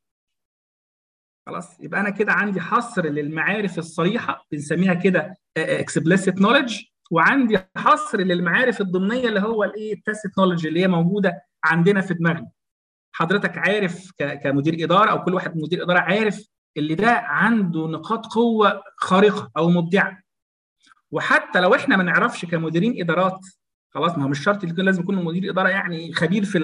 [1.48, 8.82] خلاص يبقى أنا كده عندي حصر للمعارف الصريحة بنسميها كده explicit knowledge وعندي حصر للمعارف
[8.82, 12.50] الضمنية اللي هو الإيه ال tacit knowledge اللي هي موجودة عندنا في دماغنا.
[13.16, 14.12] حضرتك عارف
[14.44, 19.70] كمدير إدارة أو كل واحد مدير إدارة عارف اللي ده عنده نقاط قوة خارقة أو
[19.70, 20.22] مبدعة.
[21.12, 23.40] وحتى لو إحنا ما نعرفش كمديرين إدارات
[23.90, 26.60] خلاص ما هو مش شرط يكون لازم يكون مدير إدارة يعني خبير في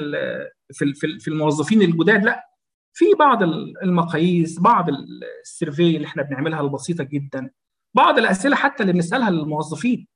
[0.73, 2.47] في في الموظفين الجداد لا.
[2.93, 3.43] في بعض
[3.83, 7.51] المقاييس بعض السيرفي اللي إحنا بنعملها البسيطة جدا.
[7.93, 10.07] بعض الأسئلة حتى اللي بنسألها للموظفين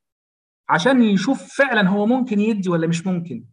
[0.70, 3.46] عشان يشوف فعلا هو ممكن يدي ولا مش ممكن.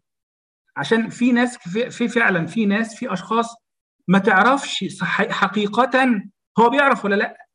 [0.76, 3.56] عشان في ناس في فعلا في ناس في أشخاص
[4.08, 6.22] ما تعرفش حقيقة
[6.58, 7.46] هو بيعرف ولا لا؟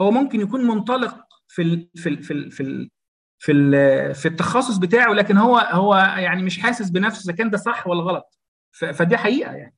[0.00, 2.90] هو ممكن يكون منطلق في ال في ال في ال في ال
[3.38, 7.58] في, ال في التخصص بتاعه لكن هو هو يعني مش حاسس بنفسه إذا كان ده
[7.58, 8.38] صح ولا غلط.
[8.72, 9.74] فدي حقيقة يعني.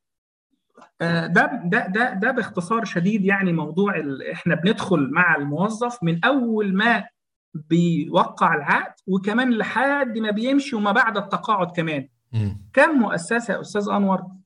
[1.01, 7.09] ده ده ده ده باختصار شديد يعني موضوع إحنا بندخل مع الموظف من أول ما
[7.55, 12.09] بيوقع العقد وكمان لحد ما بيمشي وما بعد التقاعد كمان.
[12.33, 12.51] م.
[12.73, 14.44] كم مؤسسة يا أستاذ أنور؟ آه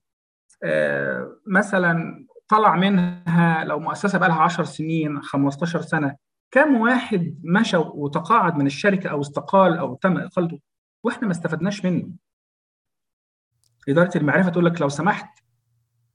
[1.46, 6.16] مثلا طلع منها لو مؤسسة بقى لها 10 سنين 15 سنة
[6.50, 10.60] كم واحد مشى وتقاعد من الشركة أو استقال أو تم إقالته
[11.04, 12.08] وإحنا ما استفدناش منه؟
[13.88, 15.38] إدارة المعرفة تقول لك لو سمحت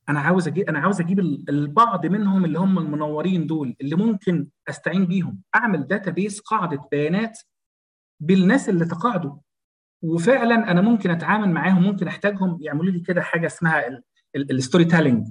[0.09, 5.05] أنا عاوز أجيب أنا عاوز أجيب البعض منهم اللي هم المنورين دول اللي ممكن أستعين
[5.05, 7.39] بيهم أعمل داتابيس قاعدة بيانات
[8.19, 9.35] بالناس اللي تقاعدوا
[10.01, 13.81] وفعلا أنا ممكن أتعامل معاهم ممكن أحتاجهم يعملوا لي كده حاجة اسمها
[14.35, 15.27] ال storytelling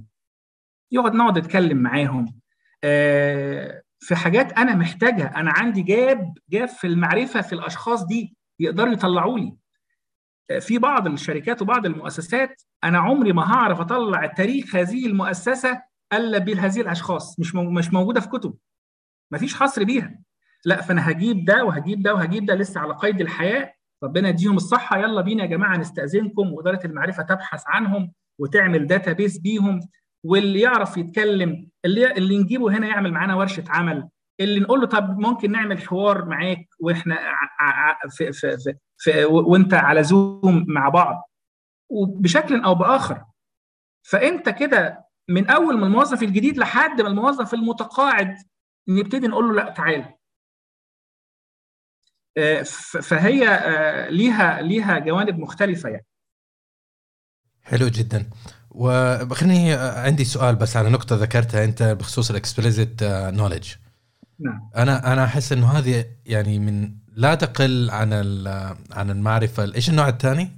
[0.90, 2.40] يقعد نقعد نتكلم معاهم.
[2.84, 5.36] آه في حاجات أنا محتاجها.
[5.36, 9.56] أنا عندي gap gap في المعرفة في الأشخاص دي يقدروا يطلعوا لي.
[10.60, 16.80] في بعض الشركات وبعض المؤسسات أنا عمري ما هعرف أطلع تاريخ هذه المؤسسة إلا بهذه
[16.80, 17.40] الأشخاص.
[17.40, 18.54] مش مش موجودة في كتب.
[19.30, 20.18] مفيش حصر بيها.
[20.64, 23.74] لا فأنا هجيب ده وهجيب ده وهجيب ده لسه على قيد الحياة.
[24.02, 24.98] ربنا يديهم الصحة.
[24.98, 26.52] يلا بينا يا جماعة نستأذنكم.
[26.52, 28.12] وإدارة المعرفة تبحث عنهم.
[28.40, 29.80] وتعمل database بيهم
[30.24, 34.08] واللي يعرف يتكلم اللي اللي نجيبه هنا يعمل معانا ورشة عمل.
[34.40, 37.18] اللي نقول له طب ممكن نعمل حوار معاك وإحنا
[38.10, 41.30] في في في, في وانت على زوم مع بعض.
[41.90, 43.24] وبشكل أو بآخر.
[44.02, 48.36] فأنت كده من أول ما الموظف الجديد لحد ما الموظف المتقاعد
[48.88, 50.14] نبتدي نقول له لا تعالى
[53.02, 53.38] فهي
[54.10, 56.06] ليها ليها جوانب مختلفة يعني.
[57.62, 58.26] حلو جدا.
[58.70, 63.72] وخليني عندي سؤال بس على نقطة ذكرتها أنت بخصوص ال explicit knowledge
[64.38, 64.70] نعم.
[64.76, 68.12] أنا أنا أحس إنه هذه يعني من لا تقل عن
[68.92, 69.74] عن المعرفة.
[69.74, 70.50] إيش النوع الثاني؟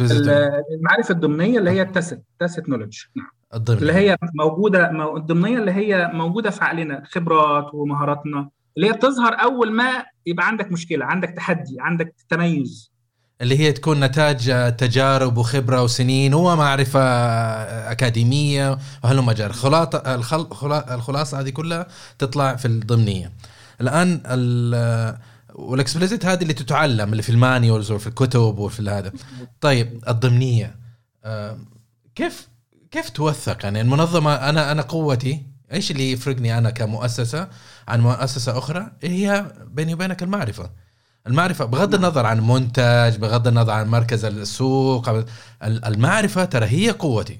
[0.00, 3.30] المعرفة الضمنية اللي هي ال tacit tacit knowledge نعم.
[3.54, 3.80] الضمنية.
[3.80, 7.02] اللي هي موجودة الضمنية اللي هي موجودة في عقلنا.
[7.04, 8.50] خبرات ومهاراتنا.
[8.76, 12.92] اللي هي بتظهر أول ما يبقى عندك مشكلة عندك تحدي عندك تميز.
[13.40, 17.00] اللي هي تكون نتاج تجارب وخبرة وسنين ومعرفة
[17.90, 19.50] أكاديمية وهلم جر
[20.90, 21.86] الخلاصة هذه كلها
[22.18, 23.32] تطلع في الضمنية.
[23.80, 24.20] الآن
[25.54, 29.12] وال explicit هذه اللي تتعلم اللي في ال manuals وفي الكتب وفي هذا.
[29.60, 30.76] طيب الضمنية.
[31.24, 31.58] آه،
[32.14, 32.48] كيف
[32.90, 37.48] كيف توثق؟ يعني المنظمة أنا أنا قوتي إيش اللي يفرقني أنا كمؤسسة
[37.88, 40.70] عن مؤسسة أخرى؟ هي بيني وبينك المعرفة.
[41.26, 45.24] المعرفة بغض النظر عن منتج بغض النظر عن مركز السوق
[45.62, 47.38] المعرفة ترى هي قوتي.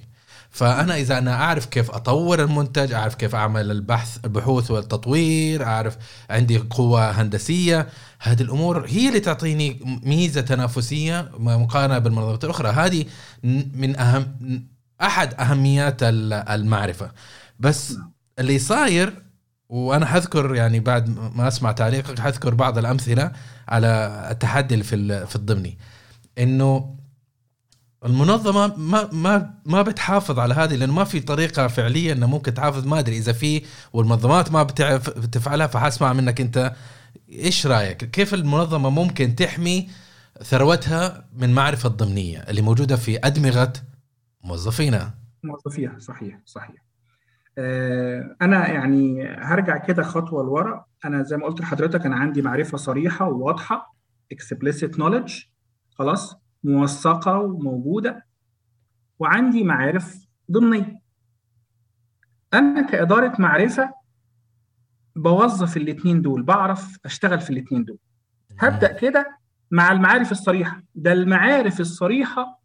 [0.50, 5.96] فأنا إذا أنا أعرف كيف أطور المنتج أعرف كيف أعمل البحث البحوث والتطوير أعرف
[6.30, 7.88] عندي قوة هندسية
[8.18, 12.68] هذه الأمور هي اللي تعطيني ميزة تنافسية مقارنة بالمنظمات الأخرى.
[12.68, 13.04] هذه
[13.74, 14.36] من أهم
[15.02, 17.10] أحد أهميات المعرفة.
[17.60, 17.94] بس
[18.38, 19.22] اللي صاير
[19.68, 23.32] وأنا حذكر يعني بعد ما أسمع تعليقك حذكر بعض الأمثلة
[23.68, 23.88] على
[24.30, 25.78] التحدي في في الضمني.
[26.38, 26.94] إنه
[28.04, 32.86] المنظمة ما ما ما بتحافظ على هذه لأنه ما في طريقة فعلية إنه ممكن تحافظ.
[32.86, 36.72] ما أدري إذا في والمنظمات ما بتعرف تفعلها فحاسمع منك أنت.
[37.28, 39.88] إيش رأيك؟ كيف المنظمة ممكن تحمي
[40.42, 43.72] ثروتها من معرفة ضمنيه اللي موجودة في أدمغة
[44.44, 46.87] موظفينها موظفيها صحيح صحيح.
[48.42, 50.84] أنا يعني هرجع كده خطوة لورا.
[51.04, 53.94] أنا زي ما قلت لحضرتك أنا عندي معرفة صريحة وواضحة
[54.34, 55.46] explicit knowledge
[55.94, 58.26] خلاص موثقة وموجودة
[59.18, 61.00] وعندي معارف ضمنية.
[62.54, 63.94] أنا كإدارة معرفة
[65.16, 67.98] بوظف الاثنين دول بعرف أشتغل في الاثنين دول.
[68.58, 69.38] هبدأ كده
[69.70, 70.82] مع المعارف الصريحة.
[70.94, 72.60] ده المعارف الصريحة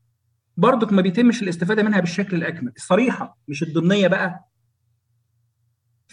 [0.58, 2.72] برضك ما بيتمش الاستفادة منها بالشكل الأكمل.
[2.78, 4.46] الصريحه مش الضمنية بقى.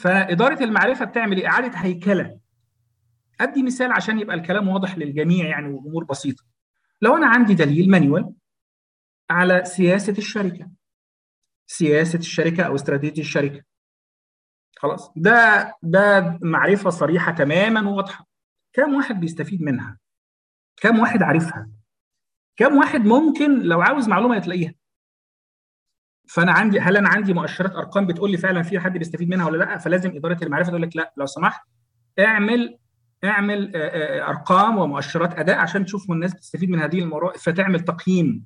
[0.01, 2.41] فإدارة المعرفة بتعمل إيه؟ إعادة هيكلة.
[3.41, 6.45] أدي مثال عشان يبقى الكلام واضح للجميع يعني والامور بسيطة.
[7.03, 8.33] لو أنا عندي دليل مانيوال
[9.31, 10.71] على سياسة الشركة.
[11.67, 13.63] سياسة الشركة أو استراتيجية الشركة.
[14.77, 15.13] خلاص.
[15.17, 18.27] ده ده معرفة صريحة تماما وواضحة.
[18.73, 19.99] كم واحد بيستفيد منها؟
[20.77, 21.71] كم واحد عارفها؟
[22.57, 24.75] كم واحد ممكن لو عاوز معلومة يتلاقيها؟
[26.35, 29.57] فأنا عندي هل أنا عندي مؤشرات أرقام بتقول لي فعلا في حد بيستفيد منها ولا
[29.57, 31.13] لأ؟ فلازم إدارة المعرفة تقول لك لأ.
[31.17, 31.61] لو سمحت
[32.19, 32.79] اعمل
[33.25, 33.73] اعمل
[34.29, 38.45] أرقام ومؤشرات أداء عشان تشوف الناس بتستفيد من هذه الموضوع فتعمل تقييم.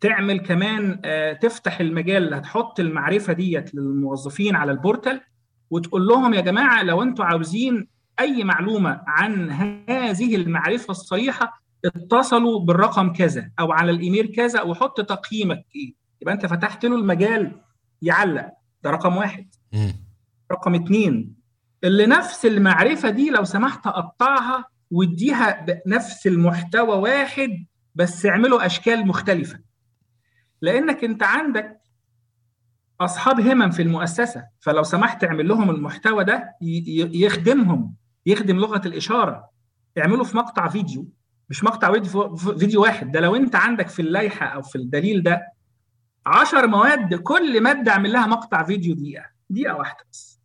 [0.00, 1.00] تعمل كمان
[1.42, 5.20] تفتح المجال هتحط المعرفة ديت للموظفين على البورتال
[5.70, 7.88] وتقول لهم يا جماعة لو أنتم عاوزين
[8.20, 9.50] أي معلومة عن
[9.88, 15.64] هذه المعرفة الصريحة اتصلوا بالرقم كذا أو على الإيميل كذا وحط تقييمك.
[15.76, 17.60] إيه يبقى انت فتحت له المجال
[18.02, 18.48] يعلق.
[18.82, 19.54] ده رقم واحد.
[19.72, 19.90] م.
[20.52, 21.34] رقم اتنين
[21.84, 29.58] اللي نفس المعرفة دي لو سمحت قطعها واديها نفس المحتوى واحد بس اعمله أشكال مختلفة.
[30.62, 31.80] لأنك انت عندك
[33.00, 36.56] أصحاب همم في المؤسسة فلو سمحت اعمل لهم المحتوى ده
[37.14, 37.94] يخدمهم
[38.26, 39.50] يخدم لغة الإشارة.
[39.98, 41.08] اعمله في مقطع فيديو
[41.50, 41.92] مش مقطع
[42.58, 43.12] فيديو واحد.
[43.12, 45.51] ده لو انت عندك في اللائحة أو في الدليل ده
[46.26, 50.40] 10 مواد كل مادة اعمل لها مقطع فيديو دقيقة دقيقة واحدة بس.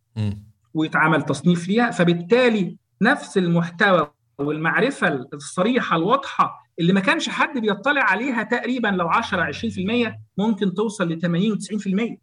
[0.74, 8.42] ويتعمل تصنيف ليها فبالتالي نفس المحتوى والمعرفة الصريحة الواضحة اللي ما كانش حد بيطلع عليها
[8.42, 12.16] تقريبا لو 10 20% ممكن توصل ل 80 و90%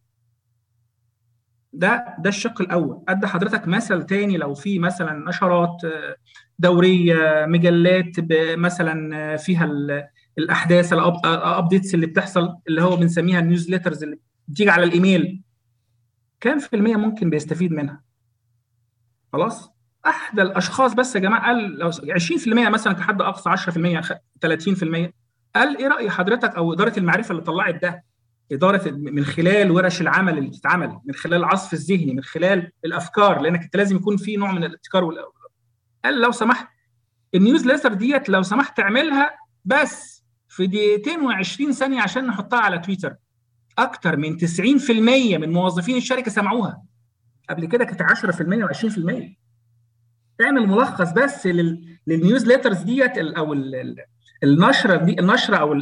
[1.73, 3.01] ده ده الشق الأول.
[3.09, 5.81] أدي حضرتك مثل تاني لو في مثلا نشرات
[6.59, 8.11] دورية مجلات
[8.57, 9.65] مثلا فيها
[10.37, 14.17] الأحداث ال updates اللي بتحصل اللي هو بنسميها ال newsletters اللي
[14.47, 15.41] بتيجي على الإيميل.
[16.41, 18.01] كام في المية ممكن بيستفيد منها؟
[19.33, 19.69] خلاص؟
[20.07, 25.13] أحدى الأشخاص بس يا جماعة قال لو 20% مثلا كحد أقصى 10% 30%
[25.55, 28.03] قال إيه رأي حضرتك أو إدارة المعرفة اللي طلعت ده؟
[28.51, 33.63] إدارة من خلال ورش العمل اللي بتتعمل من خلال العصف الذهني من خلال الأفكار لأنك
[33.63, 35.11] أنت لازم يكون في نوع من الابتكار.
[36.05, 36.67] قال لو سمحت.
[37.35, 40.14] ال newsletter ديت لو سمحت تعملها بس
[40.55, 43.15] في دقيقتين و20 ثانية عشان نحطها على تويتر.
[43.77, 46.81] أكتر من 90% من موظفين الشركة سمعوها.
[47.49, 49.35] قبل كده كانت 10% و20%
[50.41, 51.47] اعمل ملخص بس
[52.07, 53.53] لل newsletters ديت أو
[54.43, 55.73] النشرة دي النشرة أو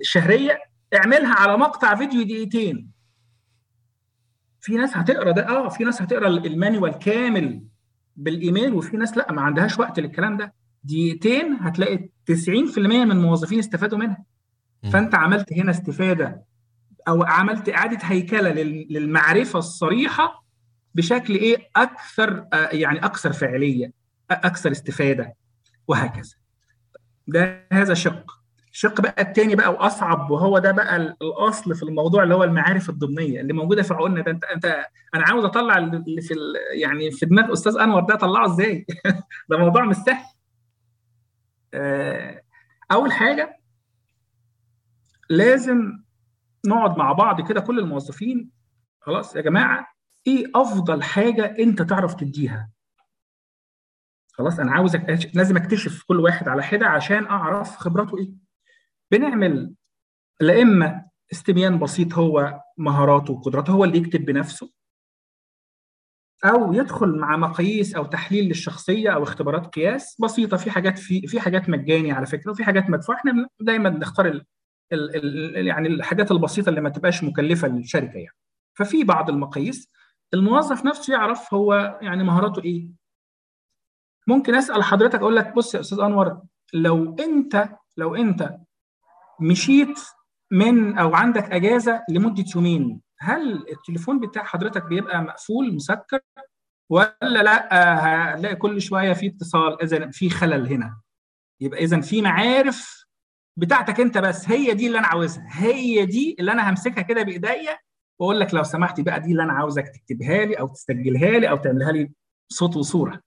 [0.00, 0.58] الشهرية.
[0.94, 2.90] اعملها على مقطع فيديو دقيقتين.
[4.60, 5.48] في ناس هتقرأ ده.
[5.48, 7.62] آه في ناس هتقرأ المانيوال كامل
[8.16, 10.54] بالإيميل وفي ناس لأ ما عندهاش وقت للكلام ده.
[10.86, 14.24] دقيقتين هتلاقي 90% من الموظفين استفادوا منها.
[14.92, 16.42] فأنت عملت هنا استفادة
[17.08, 18.50] أو عملت إعادة هيكلة
[18.90, 20.44] للمعرفة الصريحة
[20.94, 23.92] بشكل إيه؟ أكثر يعني أكثر فعاليه
[24.30, 25.34] أكثر استفادة
[25.88, 26.34] وهكذا.
[27.28, 28.36] ده هذا شق.
[28.72, 33.40] الشق بقى الثاني بقى وأصعب وهو ده بقى الأصل في الموضوع اللي هو المعارف الضمنية
[33.40, 34.20] اللي موجودة في عقولنا.
[34.22, 34.64] ده أنت أنت
[35.14, 36.34] أنا عاوز أطلع اللي في
[36.80, 38.86] يعني في دماغ أستاذ أنور ده أطلعه إزاي؟
[39.50, 40.16] ده موضوع مش سهل.
[40.16, 40.35] آه،
[42.92, 43.60] أول حاجة
[45.30, 46.02] لازم
[46.66, 48.50] نقعد مع بعض كده كل الموظفين
[49.00, 49.86] خلاص يا جماعة
[50.26, 52.70] إيه أفضل حاجة أنت تعرف تديها؟
[54.32, 58.32] خلاص أنا عاوزك لازم أكتشف كل واحد على حدة عشان أعرف خبراته إيه.
[59.10, 59.74] بنعمل
[60.40, 64.72] لا إما استبيان بسيط هو مهاراته وقدراته هو اللي يكتب بنفسه.
[66.44, 70.56] أو يدخل مع مقاييس أو تحليل للشخصية أو اختبارات قياس بسيطة.
[70.56, 73.16] في حاجات في في حاجات مجاني على فكرة وفي حاجات مدفوعة.
[73.16, 74.46] إحنا دايما نختار ال
[74.92, 78.36] ال ال يعني الحاجات البسيطة اللي ما تبقاش مكلفة للشركة يعني.
[78.74, 79.90] ففي بعض المقاييس
[80.34, 82.88] الموظف نفسه يعرف هو يعني مهاراته إيه.
[84.28, 86.42] ممكن أسأل حضرتك أقول لك بص يا أستاذ أنور
[86.74, 88.56] لو أنت لو أنت
[89.40, 89.98] مشيت
[90.50, 96.20] من أو عندك أجازة لمدة يومين هل التليفون بتاع حضرتك بيبقى مقفول مسكر
[96.90, 97.68] ولا لأ
[98.34, 101.00] هتلاقي كل شوية في اتصال اذا في خلل هنا؟
[101.60, 103.06] يبقى اذا في معارف
[103.58, 105.46] بتاعتك أنت بس هي دي اللي أنا عاوزها.
[105.50, 107.78] هي دي اللي أنا همسكها كده بإيديا
[108.20, 111.56] وأقول لك لو سمحتي بقى دي اللي أنا عاوزك تكتبها لي أو تسجلها لي أو
[111.56, 112.12] تعملها لي
[112.48, 113.20] صوت وصورة.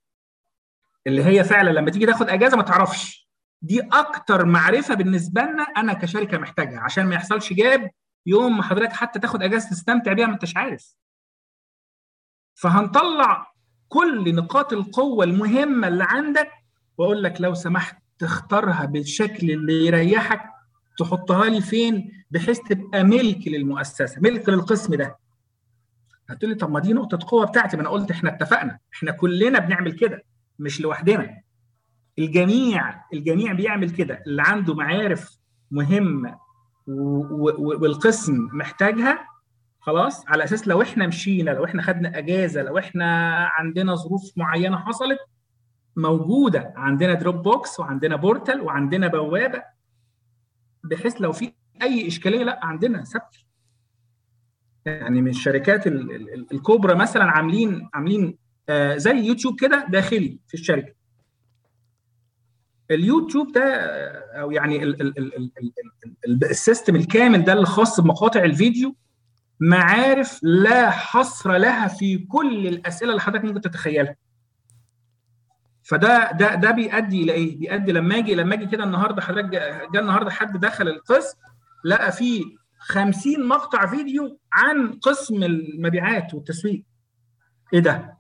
[1.08, 3.30] اللي هي فعلا لما تيجي تاخد أجازة ما تعرفش.
[3.62, 6.80] دي أكتر معرفة بالنسبة لنا أنا كشركة محتاجها.
[6.80, 7.90] عشان ما يحصلش جاب
[8.26, 10.96] يوم ما حضرتك حتى تاخد اجازة تستمتع بيها ما انتش عارف.
[12.56, 13.54] فهنطلع
[13.90, 16.52] كل نقاط القوة المهمة اللي عندك
[16.98, 20.42] وأقول لك لو سمحت تختارها بالشكل اللي يريحك
[20.98, 25.18] تحطها لي فين؟ بحيث تبقى ملك للمؤسسة ملك للقسم ده.
[26.30, 29.60] هتقول لي طب ما دي نقطة قوة بتاعتي ما أنا قلت إحنا اتفقنا إحنا كلنا
[29.60, 30.24] بنعمل كده
[30.60, 31.42] مش لوحدنا.
[32.20, 35.38] الجميع الجميع بيعمل كده اللي عنده معارف
[35.72, 36.40] مهمة
[37.60, 39.28] والقسم محتاجها
[39.80, 44.78] خلاص على أساس لو إحنا مشينا لو إحنا خدنا أجازة لو إحنا عندنا ظروف معينة
[44.78, 45.20] حصلت
[45.96, 49.64] موجودة عندنا دروب بوكس وعندنا portal وعندنا بوابة
[50.84, 53.46] بحيث لو في أي إشكالية لأ عندنا ثبت
[54.86, 55.88] يعني من الشركات
[56.52, 58.38] الكبرى مثلا عاملين عاملين
[58.70, 60.94] آه زي يوتيوب كده داخلي في الشركة.
[62.92, 63.64] اليوتيوب ده
[64.42, 64.84] أو يعني
[66.28, 68.96] السيستم الكامل ده اللي خاص بمقاطع الفيديو
[69.60, 74.16] معارف لا حصر لها في كل الأسئلة اللي حضرتك ممكن تتخيلها
[75.84, 79.50] فده ده ده بيؤدي إلى إيه؟ بيؤدي لما أجي لما أجي كده النهارده حضرتك
[79.94, 81.38] جه النهارده حد دخل القسم
[81.86, 82.44] لقى فيه
[82.80, 86.84] 50 مقطع فيديو عن قسم المبيعات والتسويق.
[87.74, 88.19] إيه ده؟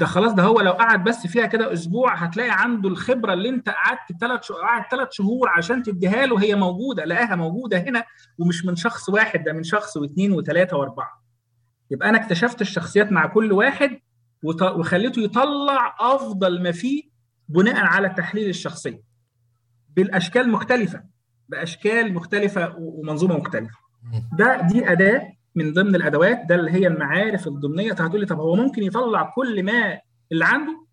[0.00, 3.68] ده خلاص ده هو لو قعد بس فيها كده أسبوع هتلاقي عنده الخبرة اللي أنت
[3.68, 8.04] قعدت ثلاث شهور قعد ثلاث شهور عشان تديها له هي موجودة لقاها موجودة هنا
[8.38, 11.22] ومش من شخص واحد ده من شخص واثنين وثلاثة وأربعة.
[11.90, 14.00] يبقى أنا اكتشفت الشخصيات مع كل واحد
[14.62, 17.02] وخليته يطلع أفضل ما فيه
[17.48, 19.02] بناء على تحليل الشخصيه
[19.96, 21.02] بالأشكال مختلفة
[21.48, 23.74] بأشكال مختلفة ومنظومة مختلفة.
[24.38, 27.92] ده دي أداة من ضمن الأدوات ده اللي هي المعارف الضمنية.
[27.92, 29.98] هتقول لي طب هو ممكن يطلع كل ما
[30.32, 30.86] اللي عنده؟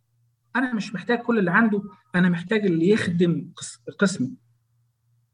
[0.55, 1.83] أنا مش محتاج كل اللي عنده
[2.15, 3.45] أنا محتاج اللي يخدم
[3.99, 4.31] قسمي.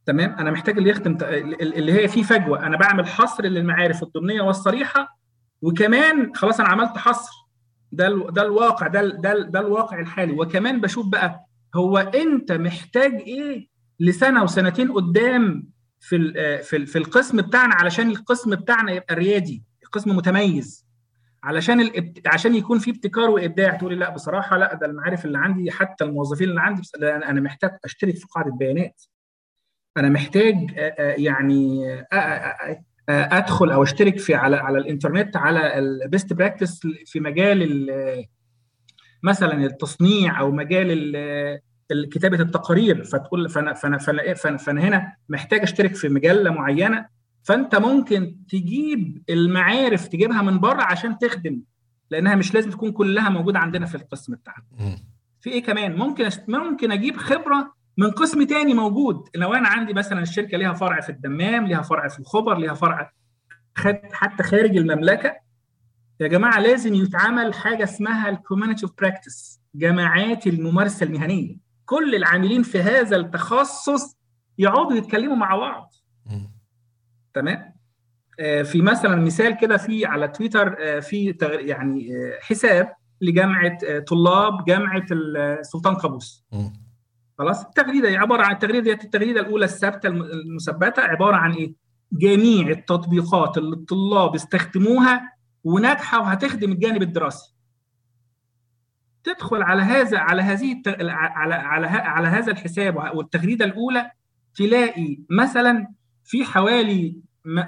[0.06, 1.18] تمام؟ أنا محتاج اللي يخدم
[1.62, 2.66] اللي هي فيه فجوة.
[2.68, 5.20] أنا بعمل حصر للمعارف الضمنية والصريحة
[5.62, 7.32] وكمان خلاص أنا عملت حصر.
[7.92, 10.34] ده ده الواقع ده ده ده الواقع الحالي.
[10.34, 13.68] وكمان بشوف بقى هو انت محتاج إيه
[14.00, 15.70] لسنة وسنتين قدام
[16.00, 16.34] في
[16.64, 20.86] في في القسم بتاعنا علشان القسم بتاعنا يبقى ريادي قسم متميز.
[21.44, 22.28] علشان الابت...
[22.28, 23.76] عشان يكون في ابتكار وإبداع.
[23.76, 27.72] تقولي لا بصراحة لا ده المعارف اللي عندي حتى الموظفين اللي عندي بس أنا محتاج
[27.86, 29.02] أشترك في قاعدة بيانات.
[29.98, 30.56] أنا محتاج
[31.00, 31.86] يعني
[33.10, 37.88] أدخل أو أشترك في على على الإنترنت على ال best practice في مجال
[39.24, 41.16] مثلا التصنيع أو مجال
[42.12, 47.06] كتابة التقارير فتقول فأنا فأنا فأنا, فأنا, فأنا هنا محتاج أشترك في مجلة معينة
[47.44, 51.62] فأنت ممكن تجيب المعارف تجيبها من بره عشان تخدم
[52.12, 54.64] لأنها مش لازم تكون كلها موجودة عندنا في القسم بتاعنا.
[55.42, 60.22] في إيه كمان؟ ممكن ممكن أجيب خبرة من قسم تاني موجود لو أنا عندي مثلا
[60.22, 63.12] الشركة ليها فرع في الدمام ليها فرع في الخبر ليها فرع
[64.12, 65.36] حتى خارج المملكة
[66.20, 72.64] يا جماعة لازم يتعمل حاجة اسمها ال community of practice جماعات الممارسة المهنية كل العاملين
[72.64, 74.18] في هذا التخصص
[74.58, 75.94] يقعدوا يتكلموا مع بعض.
[77.34, 77.74] تمام؟
[78.40, 83.78] آه في مثلا مثال كده في على تويتر آه في يعني آه حساب لجامعة
[84.08, 86.46] طلاب جامعة السلطان قابوس.
[87.38, 91.74] خلاص؟ التغريدة عبارة عن التغريدة التغريدة الأولى الثابتة المثبتة عبارة عن إيه؟
[92.12, 95.34] جميع التطبيقات اللي الطلاب استخدموها
[95.64, 97.56] وناجحة وهتخدم الجانب الدراسي.
[99.34, 100.82] تدخل على هذا على هذه.
[101.10, 104.12] على على على هذا الحساب والتغريدة الأولى
[104.56, 105.88] تلاقي مثلا
[106.24, 107.16] في حوالي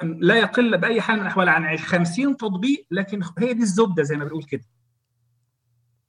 [0.03, 4.23] لا يقل بأي حال من الأحوال عن 50 تطبيق لكن هي دي الزبدة زي ما
[4.23, 4.63] بنقول كده.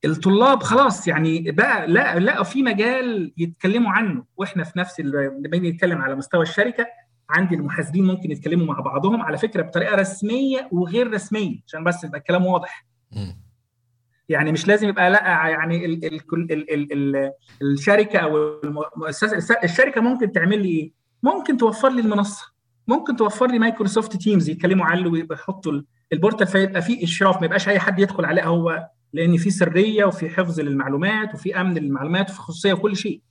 [0.04, 4.24] الطلاب خلاص يعني بقى لا لقوا في مجال يتكلموا عنه.
[4.36, 6.86] وإحنا في نفس لما نتكلم على مستوى الشركة
[7.30, 12.18] عندي المحاسبين ممكن يتكلموا مع بعضهم على فكرة بطريقة رسمية وغير رسمية عشان بس يبقى
[12.18, 12.86] الكلام واضح.
[14.32, 16.20] يعني مش لازم يبقى لا يعني ال ال
[16.52, 22.52] ال ال ال الشركة أو المؤسسة الشركة ممكن تعمل لي إيه؟ ممكن توفر لي المنصة
[22.88, 27.78] ممكن توفر لي مايكروسوفت تيمز يتكلموا عنه ويحطوا البورتال فيبقى فيه إشراف ما يبقاش أي
[27.78, 32.72] حد يدخل عليه هو لأن في سرية وفي حفظ للمعلومات وفي أمن للمعلومات وفي خصوصية
[32.72, 33.22] وكل شيء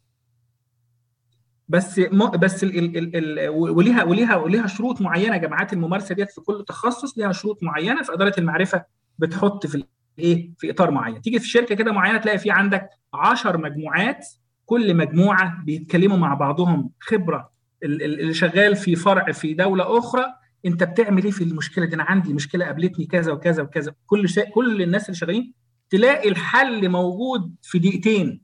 [1.70, 2.00] بس.
[2.40, 2.98] بس ال...
[2.98, 3.16] ال...
[3.40, 3.50] ال...
[3.50, 8.14] وليها وليها وليها شروط معينة جامعات الممارسة ديت في كل تخصص ليها شروط معينة في
[8.14, 8.84] إدارة المعرفة
[9.20, 9.76] بتحط في
[10.20, 11.22] إيه في إطار معين.
[11.22, 14.28] تيجي في شركة كده معينة تلاقي في عندك 10 مجموعات
[14.66, 17.52] كل مجموعة بيتكلموا مع بعضهم خبرة.
[17.84, 20.26] اللي شغال في فرع في دولة أخرى
[20.66, 23.94] أنت بتعمل إيه في المشكلة دي؟ أنا عندي مشكلة قابلتني كذا وكذا وكذا.
[24.06, 25.54] كل شيء كل الناس اللي شغالين
[25.90, 28.42] تلاقي الحل موجود في دقيقتين.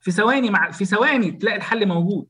[0.00, 2.26] في ثواني مع في ثواني تلاقي الحل موجود.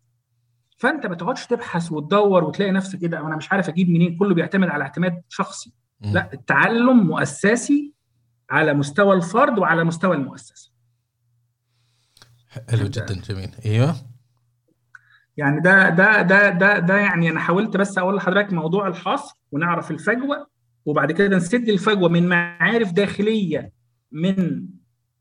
[0.78, 4.16] فأنت ما تقعدش تبحث وتدور وتلاقي نفسك كده أنا مش عارف أجيب منين.
[4.16, 5.72] كله بيعتمد على اعتماد شخصي.
[6.00, 7.92] لا التعلم مؤسسي
[8.50, 10.72] على مستوى الفرد وعلى مستوى المؤسسة.
[12.68, 13.50] حلو جدا جميل.
[13.66, 13.96] أيوه.
[15.36, 19.90] يعني ده ده ده ده ده يعني أنا حاولت بس أقول لحضرتك موضوع الحصر ونعرف
[19.90, 20.46] الفجوة
[20.86, 23.72] وبعد كده نسد الفجوة من معارف داخلية
[24.12, 24.66] من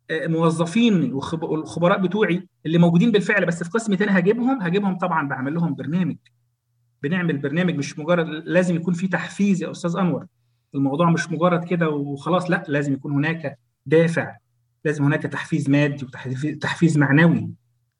[0.09, 4.61] آه، موظفين والخبراء بتوعي اللي موجودين بالفعل بس في قسم تاني هجيبهم.
[4.61, 6.17] هجيبهم طبعا بعمل لهم برنامج.
[7.03, 10.25] بنعمل برنامج مش مجرد لازم يكون في تحفيز يا أستاذ أنور.
[10.75, 14.35] الموضوع مش مجرد كده وخلاص لا لازم يكون هناك دافع
[14.85, 17.49] لازم هناك تحفيز مادي وتحفيز معنوي.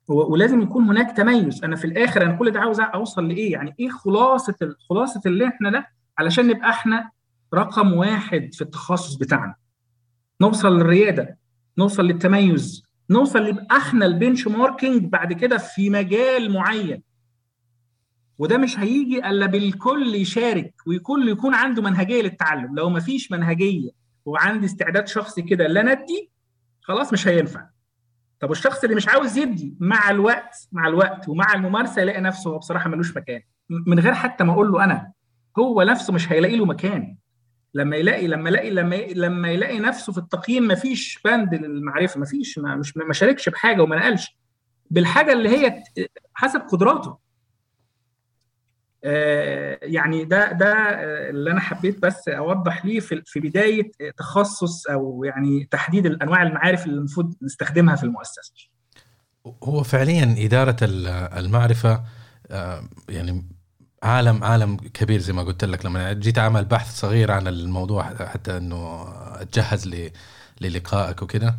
[0.08, 1.64] ولازم يكون هناك تميز.
[1.64, 4.54] أنا في الآخر أنا كل ده عاوز أوصل لإيه؟ يعني إيه خلاصة
[4.88, 5.86] خلاصة اللي إحنا ده
[6.18, 7.10] علشان نبقى إحنا
[7.54, 9.54] رقم واحد في التخصص بتاعنا.
[10.40, 11.38] نوصل للريادة
[11.78, 17.02] نوصل للتميز نوصل نبقى إحنا البنش ماركينج بعد كده في مجال معين.
[18.38, 22.74] وده مش هيجي إلا بالكل يشارك ويكون يكون عنده منهجية للتعلم.
[22.76, 23.90] لو ما فيش منهجية
[24.24, 26.30] وعندي استعداد شخصي كده لا ندي
[26.82, 27.66] خلاص مش هينفع.
[28.40, 32.58] طب الشخص اللي مش عاوز يدي مع الوقت مع الوقت ومع الممارسة يلاقي نفسه هو
[32.58, 33.40] بصراحة ملوش مكان.
[33.68, 35.12] من غير حتى ما أقول له أنا
[35.58, 37.16] هو نفسه مش هيلاقي له مكان.
[37.74, 42.26] لما يلاقي لما يلاقي لما لما يلاقي نفسه في التقييم ما فيش بند للمعرفة ما
[42.26, 44.36] فيش ما مش ما شاركش بحاجة وما نقلش.
[44.90, 45.82] بالحاجة اللي هي
[46.34, 47.25] حسب قدراته.
[49.82, 50.72] يعني ده ده
[51.30, 56.86] اللي أنا حبيت بس أوضح ليه في في بداية تخصص أو يعني تحديد انواع المعارف
[56.86, 58.52] اللي المفروض نستخدمها في المؤسسة.
[59.64, 60.76] هو فعليا إدارة
[61.38, 62.04] المعرفة
[62.50, 63.46] آه، يعني
[64.02, 68.56] عالم عالم كبير زي ما قلت لك لما جيت أعمل بحث صغير عن الموضوع حتى
[68.56, 69.08] إنه
[69.40, 70.10] أتجهز
[70.60, 71.56] للقائك وكذا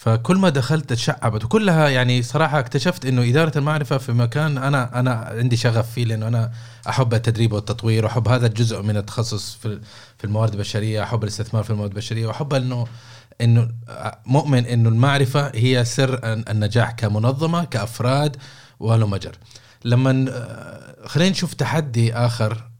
[0.00, 1.44] فكل ما دخلت تشعبت.
[1.44, 6.28] وكلها يعني صراحة اكتشفت إنه إدارة المعرفة في مكان أنا أنا عندي شغف فيه لأنه
[6.28, 6.52] أنا
[6.88, 9.80] أحب التدريب والتطوير وأحب هذا الجزء من التخصص في
[10.18, 12.86] في الموارد البشرية أحب الاستثمار في الموارد البشرية وأحب إنه
[13.40, 13.68] إنه
[14.26, 18.36] مؤمن إنه المعرفة هي سر النجاح كمنظمة كأفراد
[18.78, 19.36] ولو مجر
[19.84, 20.12] لما
[21.06, 22.70] خلينا نشوف تحدي آخر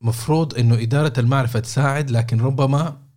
[0.00, 3.09] مفروض إنه إدارة المعرفة تساعد لكن ربما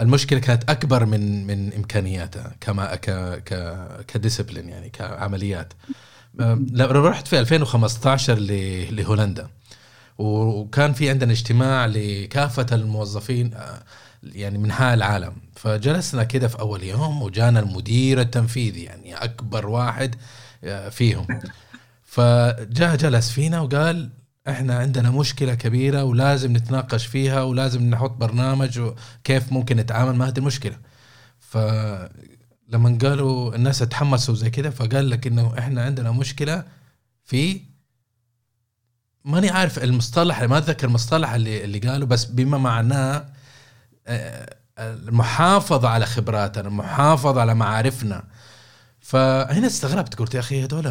[0.00, 3.10] المشكلة كانت أكبر من من إمكانياتها كما ك
[3.44, 3.78] ك
[4.08, 5.72] كديسبلين يعني كعمليات.
[6.38, 8.38] لما رحت في 2015
[8.90, 9.48] لهولندا.
[10.18, 13.50] وكان في عندنا اجتماع لكافة الموظفين
[14.22, 15.36] يعني من حال العالم.
[15.56, 20.14] فجلسنا كده في أول يوم وجانا المدير التنفيذي يعني أكبر واحد
[20.90, 21.26] فيهم.
[22.04, 24.10] فجاء جلس فينا وقال
[24.48, 30.38] إحنا عندنا مشكلة كبيرة ولازم نتناقش فيها ولازم نحط برنامج وكيف ممكن نتعامل مع هذه
[30.38, 30.78] المشكلة.
[31.40, 36.64] فلما قالوا الناس تحمسوا زي كده فقال لك إنه إحنا عندنا مشكلة
[37.24, 37.60] في
[39.24, 43.28] ماني عارف المصطلح ما أتذكر المصطلح اللي اللي قاله بس بما معناه
[44.06, 48.24] آه، المحافظة على خبراتنا المحافظة على معارفنا.
[49.02, 50.86] فهنا استغربت قلت يا أخي هذول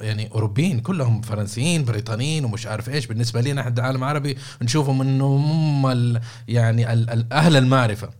[0.00, 3.06] يعني أوروبيين كلهم فرنسيين بريطانيين ومش عارف إيش.
[3.06, 6.86] بالنسبة لنا إحنا العالم العربي نشوفهم انه هم يعني
[7.32, 8.10] أهل المعرفة.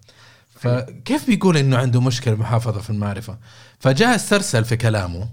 [0.57, 3.39] فكيف بيقول إنه عنده مشكلة محافظه في المعرفة؟
[3.79, 5.29] فجاء استرسل في كلامه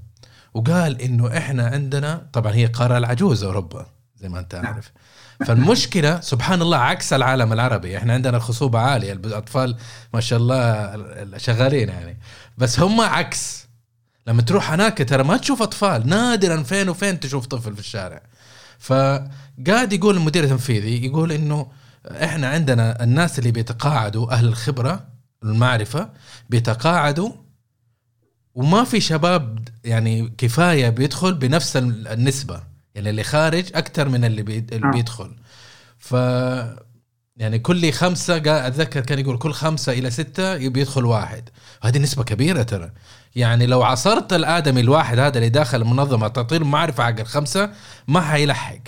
[0.54, 3.86] وقال إنه إحنا عندنا طبعا هي قارة العجوز أوروبا
[4.16, 4.92] زي ما أنت عارف.
[5.46, 7.98] فالمشكلة سبحان الله عكس العالم العربي.
[7.98, 9.76] إحنا عندنا خصوبه عالية الأطفال
[10.14, 12.18] ما شاء الله شغالين يعني.
[12.58, 13.69] بس هم عكس.
[14.30, 18.22] لما تروح هناك ترى ما تشوف أطفال نادرا فين وفين تشوف طفل في الشارع.
[18.80, 21.72] فقاعد يقول المدير التنفيذي يقول إنه
[22.12, 25.08] إحنا عندنا الناس اللي بيتقاعدوا أهل الخبرة
[25.44, 26.10] المعرفة
[26.50, 27.32] بيتقاعدوا
[28.56, 32.64] وما في شباب يعني كفاية بيدخل بنفس النسبة.
[32.96, 34.58] يعني اللي خارج أكثر من اللي, بي...
[34.72, 34.92] اللي آه.
[34.92, 35.36] بيدخل.
[35.98, 36.14] ف
[37.38, 41.50] يعني كل خمسة أتذكر كان يقول كل خمسة إلى ستة بيدخل واحد.
[41.84, 42.92] هذه نسبة كبيرة ترى.
[43.36, 47.70] يعني لو عصرت الآدمي الواحد هذا اللي داخل المنظمة تطير معرفة حق الخمسة
[48.08, 48.80] ما حيلحق.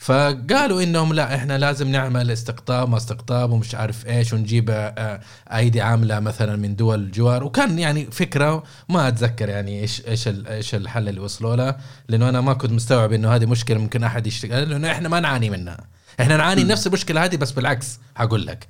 [0.00, 5.20] فقالوا إنهم لا إحنا لازم نعمل استقطاب ما استقطاب ومش عارف إيش ونجيب آه،
[5.52, 10.74] أيدي عاملة مثلا من دول الجوار وكان يعني فكرة ما أتذكر يعني إيش إيش إيش
[10.74, 11.76] الحل اللي وصلوا له
[12.08, 15.50] لأنه أنا ما كنت مستوعب إنه هذه مشكلة ممكن أحد يشتغل لأنه إحنا ما نعاني
[15.50, 15.78] منها.
[16.20, 18.66] إحنا نعاني نفس المشكلة هذه بس بالعكس حقول لك.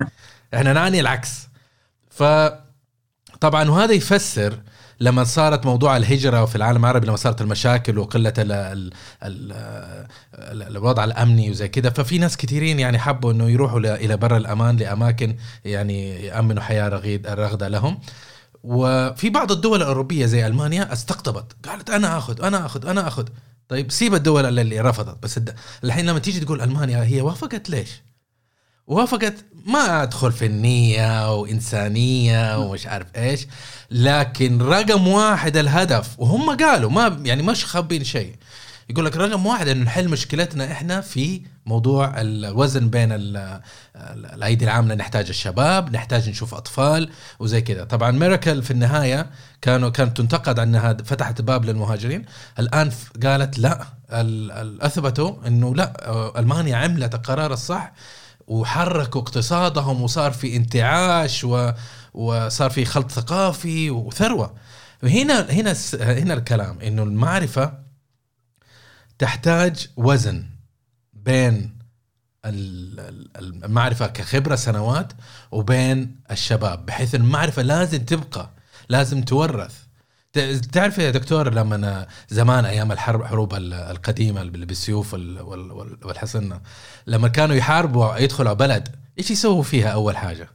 [0.53, 1.47] إحنا نعاني العكس.
[2.09, 2.23] ف
[3.41, 4.59] طبعا وهذا يفسر
[4.99, 11.03] لما صارت موضوع الهجرة في العالم العربي لما صارت المشاكل وقلة ال ال ال الوضع
[11.03, 15.35] الأمني وزي كذا ففي ناس كثيرين يعني حبوا إنه يروحوا إلى بر الأمان لأماكن
[15.65, 17.99] يعني يأمنوا حياة رغيد رغدة لهم.
[18.63, 21.67] وفي بعض الدول الأوروبية زي ألمانيا استقطبت.
[21.69, 23.27] قالت أنا آخذ أنا آخذ أنا آخذ.
[23.69, 25.23] طيب سيب الدول اللي رفضت.
[25.23, 25.39] بس
[25.83, 28.01] الحين لما تيجي تقول ألمانيا هي وافقت ليش؟
[28.91, 29.33] وافقت.
[29.65, 33.47] ما أدخل في النيه وإنسانية ومش عارف إيش.
[33.91, 38.35] لكن رقم واحد الهدف وهم قالوا ما يعني مش خابين شيء.
[38.89, 43.09] يقول لك رقم واحد إنه نحل مشكلتنا إحنا في موضوع الوزن بين
[43.95, 47.83] الأيدي العاملة نحتاج الشباب نحتاج نشوف أطفال وزي كذا.
[47.83, 49.29] طبعا ميراكل في النهاية
[49.61, 52.25] كانوا كانت تنتقد إنها فتحت باب للمهاجرين.
[52.59, 52.91] الآن
[53.23, 53.85] قالت لا
[54.81, 55.93] أثبتوا إنه لا
[56.39, 57.91] ألمانيا عملت القرار الصح
[58.51, 61.71] وحركوا اقتصادهم وصار في انتعاش و
[62.13, 64.53] وصار في خلط ثقافي وثروة.
[65.03, 67.73] هنا هنا هنا الكلام إنه المعرفة
[69.19, 70.45] تحتاج وزن
[71.13, 71.77] بين
[72.45, 75.13] المعرفة كخبرة سنوات
[75.51, 78.49] وبين الشباب بحيث المعرفة لازم تبقى
[78.89, 79.80] لازم تورث.
[80.71, 85.13] تعرف يا دكتور لما زمان أيام الحرب حروب القديمة بالسيوف
[86.03, 86.61] والحصنه
[87.07, 90.49] لما كانوا يحاربوا يدخلوا بلد إيش يسووا فيها أول حاجة؟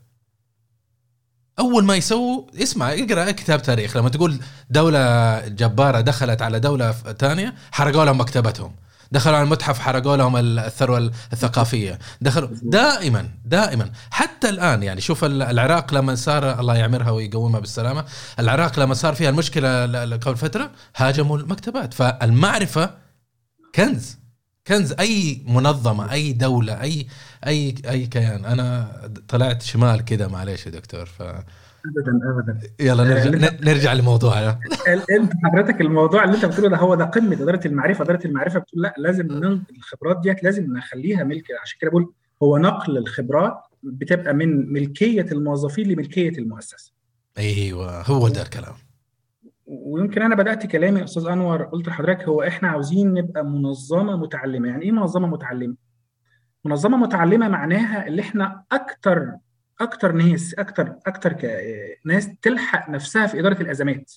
[1.58, 7.54] أول ما يسووا اسمع اقرأ كتاب تاريخ لما تقول دولة جبارة دخلت على دولة ثانية
[7.72, 8.74] حرقوا لهم مكتبتهم
[9.12, 11.98] دخلوا على المتحف حرقوا لهم الثروة الثقافية.
[12.20, 13.90] دخلوا دائما دائما.
[14.10, 18.04] حتى الآن يعني شوف العراق لما صار الله يعمرها ويقومها بالسلامة
[18.38, 21.94] العراق لما صار فيها المشكلة قبل فترة هاجموا المكتبات.
[21.94, 22.90] فالمعرفة
[23.74, 24.18] كنز
[24.66, 24.92] كنز.
[24.92, 27.06] أي منظمة أي دولة اي
[27.46, 28.44] اي أي كيان.
[28.44, 28.92] أنا
[29.28, 31.22] طلعت شمال كذا معلش يا دكتور ف
[31.88, 32.58] ابدا ابدا.
[32.80, 34.58] يلا نرجع نرجع لموضوعنا
[35.10, 38.04] أنت حضرتك الموضوع اللي أنت بتقوله ده هو ده قمة إدارة المعرفة.
[38.04, 39.26] إدارة المعرفة بتقول لأ لازم
[39.76, 41.44] الخبرات ديت لازم نخليها ملك.
[41.62, 42.12] عشان كده بقول
[42.42, 46.92] هو نقل الخبرات بتبقى من ملكية الموظفين لملكية المؤسسة.
[47.38, 48.74] أيوه هو ده الكلام.
[49.66, 54.68] ويمكن أنا بدأت كلامي أستاذ أنور قلت لحضرتك هو إحنا عاوزين نبقى منظمة متعلمة.
[54.68, 55.74] يعني إيه منظمة متعلمة؟
[56.64, 59.32] منظمة متعلمة معناها اللي إحنا أكتر
[59.80, 61.36] أكتر ناس أكتر أكتر
[62.04, 64.12] ناس تلحق نفسها في إدارة الأزمات.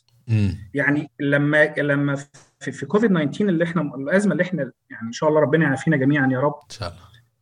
[0.74, 2.16] يعني لما لما
[2.60, 5.98] في, في كوفيد 19 اللي إحنا الأزمة اللي إحنا يعني إن شاء الله ربنا يعافينا
[5.98, 6.60] جميعا يا رب.
[6.64, 7.00] إن شاء الله.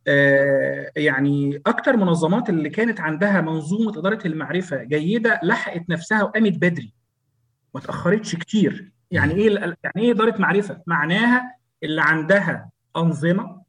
[0.08, 6.92] آه يعني أكتر منظمات اللي كانت عندها منظومة إدارة المعرفة جيدة لحقت نفسها وقامت بدري.
[7.74, 8.92] ما تأخرتش كتير.
[9.10, 9.54] يعني إيه
[9.84, 13.62] يعني إيه إدارة معرفة؟ معناها اللي عندها أنظمة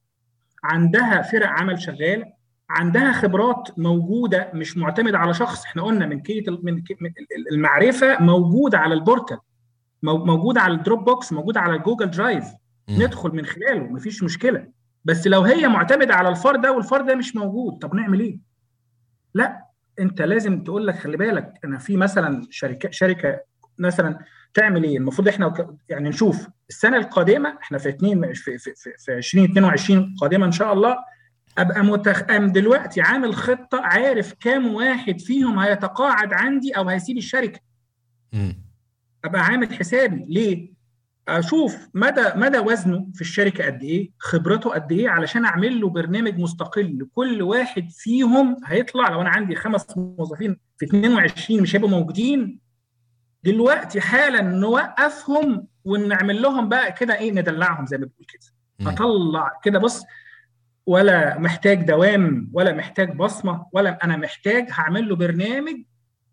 [0.64, 2.26] عندها فرق عمل شغاله
[2.70, 5.64] عندها خبرات موجودة مش معتمدة على شخص.
[5.66, 6.44] إحنا قلنا من كيه
[7.02, 7.14] من
[7.52, 9.38] المعرفة موجودة على ال portal
[10.04, 12.46] موجودة على الدروب بوكس موجودة على الجوجل درايف.
[12.90, 14.68] ندخل من خلاله مفيش مشكلة.
[15.06, 18.40] بس لو هي معتمدة على الفرد ده والفرد ده مش موجود طب نعمل إيه؟
[19.34, 19.66] لا
[20.00, 23.40] أنت لازم تقول لك خلي بالك أنا في مثلا شركة شركة
[23.80, 24.20] مثلا
[24.54, 30.16] تعمل إيه؟ المفروض إحنا يعني نشوف السنة القادمة إحنا في 2 في في, في 2022
[30.22, 30.98] قادمة إن شاء الله
[31.60, 37.60] أبقى متخم دلوقتي عامل خطة عارف كام واحد فيهم هيتقاعد عندي أو هيسيب الشركة؟
[38.34, 38.52] م.
[39.26, 40.26] أبقى عامل حسابي.
[40.28, 40.74] ليه؟
[41.28, 46.40] أشوف مدى مدى وزنه في الشركة قد إيه خبرته قد إيه علشان أعمل له برنامج
[46.40, 46.98] مستقل.
[47.02, 52.60] لكل واحد فيهم هيطلع لو أنا عندي خمس موظفين في 22 مش هيبقوا موجودين.
[53.44, 58.92] دلوقتي حالا نوقفهم ونعمل لهم بقى كده إيه ندلعهم زي ما بنقول كده.
[58.92, 60.04] أطلع كده بص
[60.90, 65.76] ولا محتاج دوام ولا محتاج بصمة ولا أنا محتاج هعمل له برنامج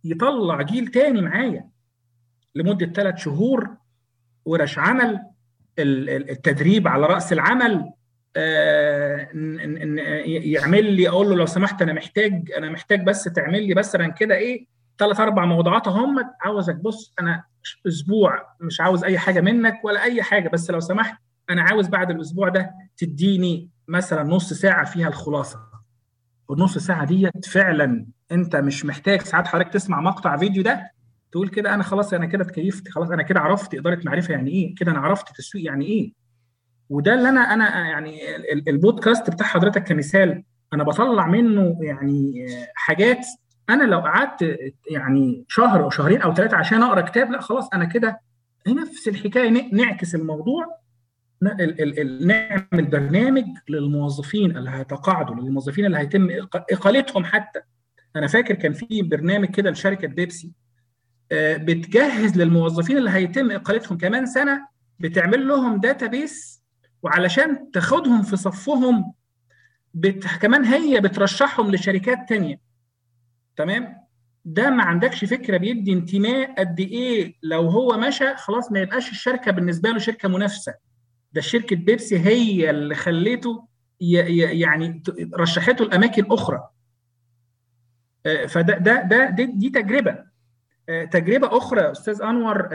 [0.05, 1.69] يطلع جيل تاني معايا.
[2.55, 3.77] لمدة ثلاث شهور
[4.45, 5.21] ورش عمل
[5.79, 7.93] التدريب على رأس العمل
[8.37, 9.29] آه،
[10.27, 14.35] يعمل لي أقول له لو سمحت أنا محتاج أنا محتاج بس تعمل لي بس كده
[14.35, 14.67] إيه
[14.99, 17.45] ثلاث أربع موضوعات أهم عاوزك بص أنا
[17.87, 21.19] أسبوع مش عاوز أي حاجة منك ولا أي حاجة بس لو سمحت
[21.51, 25.61] أنا عاوز بعد الأسبوع ده تديني مثلا نص ساعة فيها الخلاصة.
[26.49, 30.91] والنص ساعة ديت فعلا أنت مش محتاج ساعات حضرتك تسمع مقطع فيديو ده
[31.33, 34.75] تقول كده أنا خلاص أنا كده اتكيفت خلاص أنا كده عرفت إدارة معرفه يعني إيه
[34.75, 36.13] كده أنا عرفت تسويق يعني إيه.
[36.91, 38.37] وده اللي أنا أنا يعني
[38.69, 43.27] البودكاست بتاع حضرتك كمثال أنا بطلع منه يعني حاجات
[43.71, 44.59] أنا لو قعدت
[44.91, 48.21] يعني شهر أو شهرين أو ثلاثة عشان أقرأ كتاب لأ خلاص أنا كده
[48.69, 50.65] نفس الحكاية نعكس الموضوع
[51.43, 57.61] نعمل برنامج للموظفين اللي هيتقاعدوا للموظفين اللي هيتم إقالتهم حتى.
[58.17, 60.53] أنا فاكر كان في برنامج كده لشركة بيبسي
[61.33, 64.69] آه، بتجهز للموظفين اللي هيتم إقالتهم كمان سنة
[65.01, 66.63] بتعمل لهم داتابيس
[67.03, 69.13] وعلشان تاخدهم في صفهم
[69.95, 70.27] بت...
[70.27, 72.61] كمان هي بترشحهم لشركات تانية.
[73.57, 73.97] تمام؟
[74.45, 79.51] ده ما عندكش فكرة بيدي انتماء قد إيه لو هو مشى خلاص ما يبقاش الشركة
[79.51, 80.75] بالنسبة له شركة منافسة.
[81.37, 83.69] ده شركة بيبسي هي اللي خليته
[84.01, 85.03] يعني
[85.35, 86.69] رشحته لأماكن أخرى.
[88.27, 90.19] آه، فده ده ده دي, دي تجربة.
[90.89, 92.69] آه، تجربة أخرى أستاذ أنور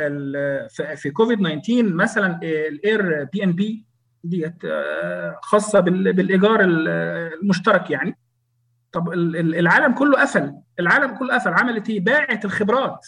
[0.96, 3.86] في كوفيد 19 مثلا الإير بي إن بي
[4.24, 8.18] ديت آه، خاصة بالإيجار المشترك يعني.
[8.92, 10.54] طب العالم كله قفل.
[10.80, 11.54] العالم كله قفل.
[11.54, 13.08] عملت إيه؟ باعت الخبرات.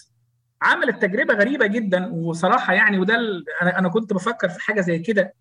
[0.62, 2.08] عملت تجربة غريبة جدا.
[2.14, 3.16] وصراحة يعني وده
[3.62, 5.34] أنا أنا كنت بفكر في حاجة زي كده.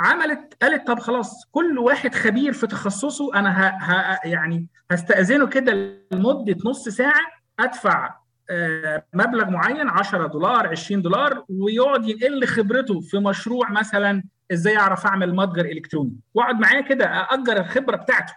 [0.00, 3.68] عملت قالت طب خلاص كل واحد خبير في تخصصه أنا ه...
[3.68, 4.18] ه...
[4.24, 7.20] يعني هستأذنه كده لمدة نص ساعة
[7.60, 8.14] أدفع
[8.50, 14.22] آه، مبلغ معين 10 دولار 20 دولار ويقعد ينقل خبرته في مشروع مثلا
[14.52, 16.16] إزاي أعرف أعمل متجر إلكتروني.
[16.34, 18.34] واقعد معاه كده أأجر الخبرة بتاعته.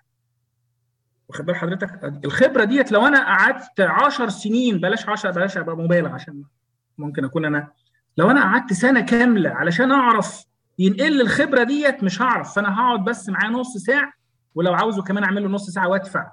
[1.29, 6.09] واخد بال حضرتك؟ الخبرة ديت لو أنا قعدت 10 سنين بلاش 10 بلاش أبقى مبالغ
[6.13, 6.43] عشان
[6.97, 7.67] ممكن أكون أنا
[8.17, 10.45] لو أنا قعدت سنة كاملة علشان أعرف
[10.79, 12.55] ينقل الخبرة ديت مش هعرف.
[12.55, 14.13] فأنا هقعد بس معاه نص ساعة
[14.55, 16.31] ولو عاوزه كمان أعمل له نص ساعة وأدفع.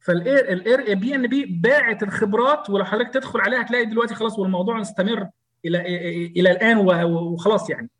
[0.00, 4.80] فالإير الإير بي إن بي باعت الخبرات ولو حضرتك تدخل عليها هتلاقي دلوقتي خلاص والموضوع
[4.80, 5.28] استمر
[5.64, 5.80] إلى
[6.26, 7.90] إلى الآن وخلاص يعني.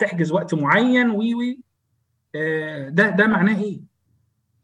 [0.00, 1.60] تحجز وقت معين وي وي.
[2.34, 3.80] آه، ده ده معناه إيه؟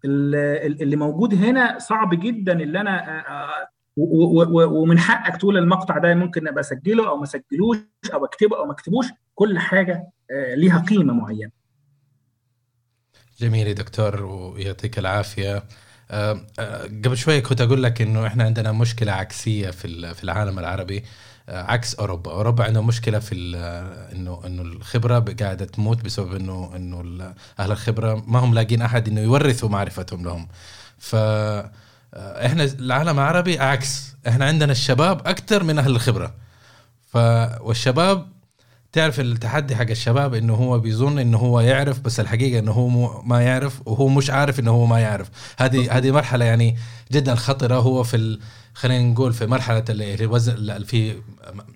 [0.05, 3.68] اللي موجود هنا صعب جدا اللي أنا آه، آه،
[4.66, 7.79] ومن حقك تقول المقطع ده ممكن أبقى أسجله أو ما أسجلوش
[8.14, 9.07] أو أكتبه أو ما أكتبوش.
[9.41, 10.11] كل حاجة
[10.55, 11.51] ليها قيمة معينة.
[13.41, 15.64] جميل يا دكتور ويعطيك العافية.
[17.05, 21.05] قبل شوي كنت أقول لك إنه إحنا عندنا مشكلة عكسية في في العالم العربي
[21.49, 23.34] عكس أوروبا أوروبا عندهم مشكلة في
[24.12, 29.20] إنه إنه الخبرة قاعدة تموت بسبب إنه إنه أهل الخبرة ما هم لاقين أحد إنه
[29.20, 30.49] يورثوا معرفتهم لهم
[30.99, 31.16] ف
[32.14, 36.34] إحنا العالم العربي عكس إحنا عندنا الشباب أكثر من أهل الخبرة
[37.07, 37.16] ف
[37.61, 38.39] والشباب
[38.93, 43.43] تعرف التحدي حق الشباب إنه هو بيظن إنه هو يعرف بس الحقيقة إنه هو ما
[43.43, 45.30] يعرف وهو مش عارف إنه هو ما يعرف.
[45.59, 46.76] هذه هذه مرحلة يعني
[47.12, 47.74] جدا خطرة.
[47.74, 48.38] هو في
[48.74, 51.14] خلينا نقول في مرحلة اللي وزن في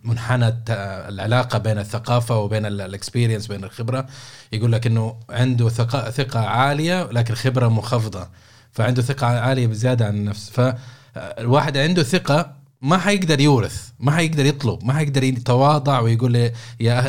[0.04, 4.06] منحنى العلاقة بين الثقافة وبين الاكسبيرينس بين الخبرة.
[4.52, 8.28] يقول لك إنه عنده ثقه ثقة عالية لكن خبرة منخفضة.
[8.72, 10.50] فعنده ثقة عالية بزيادة عن النفس.
[10.50, 16.50] فالواحد عنده ثقة ما حيقدر يورث ما حيقدر يطلب ما حيقدر يتواضع ويقول يا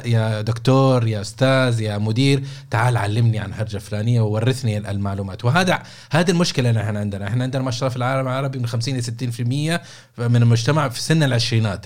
[0.05, 5.45] يا دكتور يا أستاذ يا مدير تعال علمني عن حاجة فلانية وورثني المعلومات.
[5.45, 7.27] وهذا هذه المشكلة اللي إحنا عندنا.
[7.27, 9.81] إحنا عندنا ما شاء الله في العالم العربي من 50 ل 60%
[10.17, 11.85] من المجتمع في سن العشرينات.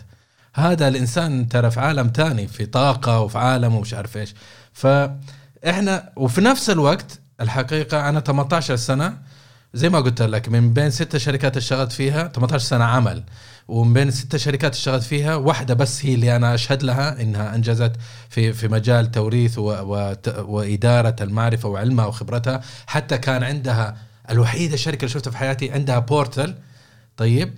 [0.53, 4.35] هذا الإنسان ترى في عالم تاني في طاقة وفي عالم ومش عارف إيش.
[4.73, 9.17] فإحنا وفي نفس الوقت الحقيقة أنا 18 سنة
[9.73, 13.23] زي ما قلت لك من بين ست شركات اشتغلت فيها 18 سنة عمل.
[13.69, 17.91] ومن بين ست شركات اشتغلت فيها واحدة بس هي اللي أنا أشهد لها إنها أنجزت
[18.29, 22.61] في في مجال توريث و و وإدارة المعرفة وعلمها وخبرتها.
[22.87, 23.97] حتى كان عندها
[24.29, 26.55] الوحيدة الشركة اللي شفتها في حياتي عندها بورتل
[27.17, 27.53] طيب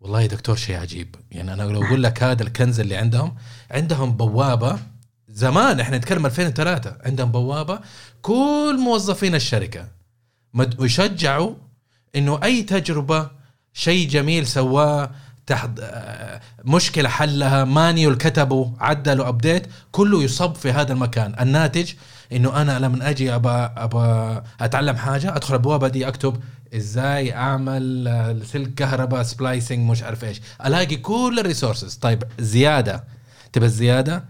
[0.00, 1.16] والله يا دكتور شيء عجيب.
[1.30, 3.34] يعني أنا لو أقول لك هذا الكنز اللي عندهم
[3.70, 4.78] عندهم بوابة
[5.28, 7.80] زمان إحنا نتكلم 2003 عندهم بوابة
[8.22, 9.88] كل موظفين الشركة
[10.80, 11.54] يشجعوا
[12.16, 13.30] إنه أي تجربة
[13.72, 15.10] شيء جميل سواه
[15.46, 15.70] تحت
[16.64, 21.34] مشكلة حلها manual كتبوا عدلوا update كله يصب في هذا المكان.
[21.40, 21.92] الناتج
[22.32, 26.36] إنه أنا لما أجي ابى ابى أتعلم حاجة أدخل أبواب دي أكتب
[26.76, 30.40] إزاي أعمل آه، سلك كهرباء splicing مش عارف إيش.
[30.66, 33.04] ألاقي كل ال resources طيب زيادة.
[33.52, 34.24] تبى الزياده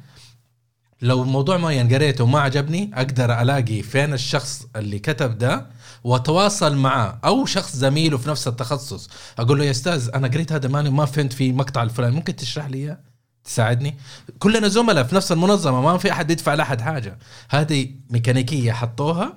[1.03, 5.67] لو موضوع معين قريته وما عجبني أقدر ألاقي فين الشخص اللي كتب ده
[6.05, 9.11] وأتواصل معاه أو شخص زميله في نفس التخصص.
[9.39, 12.67] أقول له يا أستاذ أنا قريت هذا ماني ما فهمت في مقطع الفلاني ممكن تشرح
[12.67, 12.99] لي إياه؟
[13.45, 13.97] تساعدني.
[14.39, 17.19] كلنا زملاء في نفس المنظمة ما في أحد يدفع لأحد حاجة.
[17.49, 19.35] هذه ميكانيكية حطوها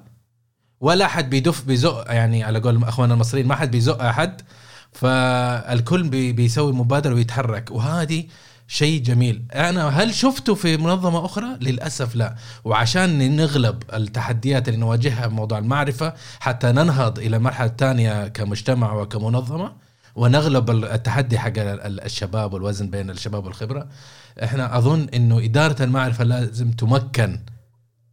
[0.81, 4.41] ولا أحد بيدف بيزق يعني على قول أخواننا المصريين ما حد بيزق أحد.
[4.91, 7.71] فالكل بي بيسوي مبادرة ويتحرك.
[7.71, 8.23] وهذه
[8.71, 9.43] شيء جميل.
[9.55, 12.35] أنا هل شفته في منظمة أخرى؟ للأسف لا.
[12.63, 19.71] وعشان نغلب التحديات اللي نواجهها بموضوع المعرفة حتى ننهض إلى المرحله الثانية كمجتمع وكمنظمة
[20.15, 23.87] ونغلب التحدي حق الشباب والوزن بين الشباب والخبرة.
[24.43, 27.39] إحنا أظن إنه إدارة المعرفة لازم تمكن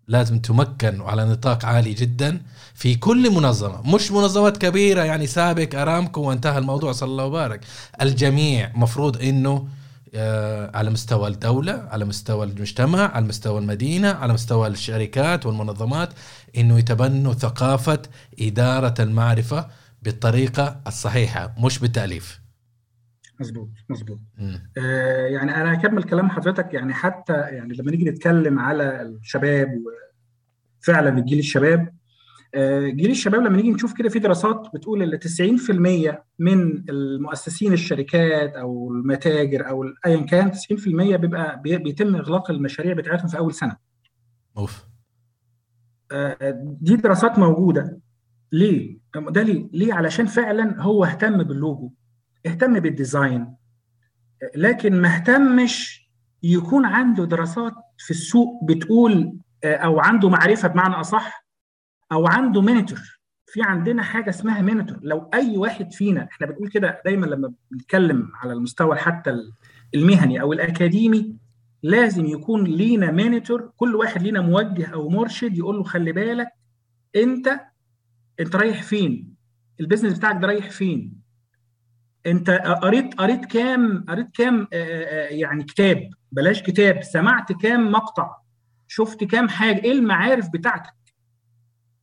[0.08, 2.40] لازم تمكن وعلى نطاق عالي جدا
[2.74, 3.94] في كل منظمة.
[3.94, 7.60] مش منظمات كبيرة يعني سابق أرامكو وانتهى الموضوع صلى الله وبارك.
[8.02, 9.68] الجميع مفروض أنه
[10.74, 16.08] على مستوى الدولة على مستوى المجتمع على مستوى المدينة على مستوى الشركات والمنظمات
[16.56, 18.02] أنه يتبنوا ثقافة
[18.40, 19.68] إدارة المعرفة
[20.02, 22.40] بالطريقة الصحيحة مش بالتأليف.
[23.40, 24.18] مظبوط مظبوط.
[24.78, 29.82] آه يعني أنا هكمل كلام حضرتك يعني حتى يعني لما نيجي نتكلم على الشباب
[30.82, 31.92] وفعلا الجيل الشباب آه
[32.90, 35.18] جيل الشباب لما نيجي نشوف كده في دراسات بتقول إن
[36.10, 40.56] 90% من المؤسسين الشركات أو المتاجر أو ايا كان 90%
[41.16, 43.76] بيبقى بيتم إغلاق المشاريع بتاعتهم في أول سنة.
[44.58, 44.84] أوف
[46.12, 46.36] آه
[46.80, 48.00] دي دراسات موجودة
[48.52, 51.92] ليه؟ ده ليه؟ ليه؟ علشان فعلا هو اهتم باللوجو
[52.46, 53.54] اهتم بال design
[54.56, 56.06] لكن ما اهتمش
[56.42, 61.45] يكون عنده دراسات في السوق بتقول أو عنده معرفة بمعنى أصح
[62.12, 62.98] أو عنده mentor
[63.46, 68.28] في عندنا حاجة اسمها mentor لو أي واحد فينا إحنا بنقول كده دايما لما بنتكلم
[68.34, 69.36] على المستوى حتى
[69.94, 71.36] المهني أو الأكاديمي
[71.82, 76.48] لازم يكون لينا mentor كل واحد لينا موجه أو مرشد يقول له خلي بالك
[77.16, 77.60] أنت
[78.40, 79.34] أنت رايح فين؟
[79.80, 81.12] ال business بتاعك ده رايح فين؟
[82.26, 82.50] أنت
[82.82, 84.68] قريت قريت كام قريت كام
[85.30, 87.02] يعني كتاب؟ بلاش كتاب.
[87.02, 88.36] سمعت كام مقطع؟
[88.88, 90.92] شفت كام حاجة؟ إيه المعارف بتاعتك؟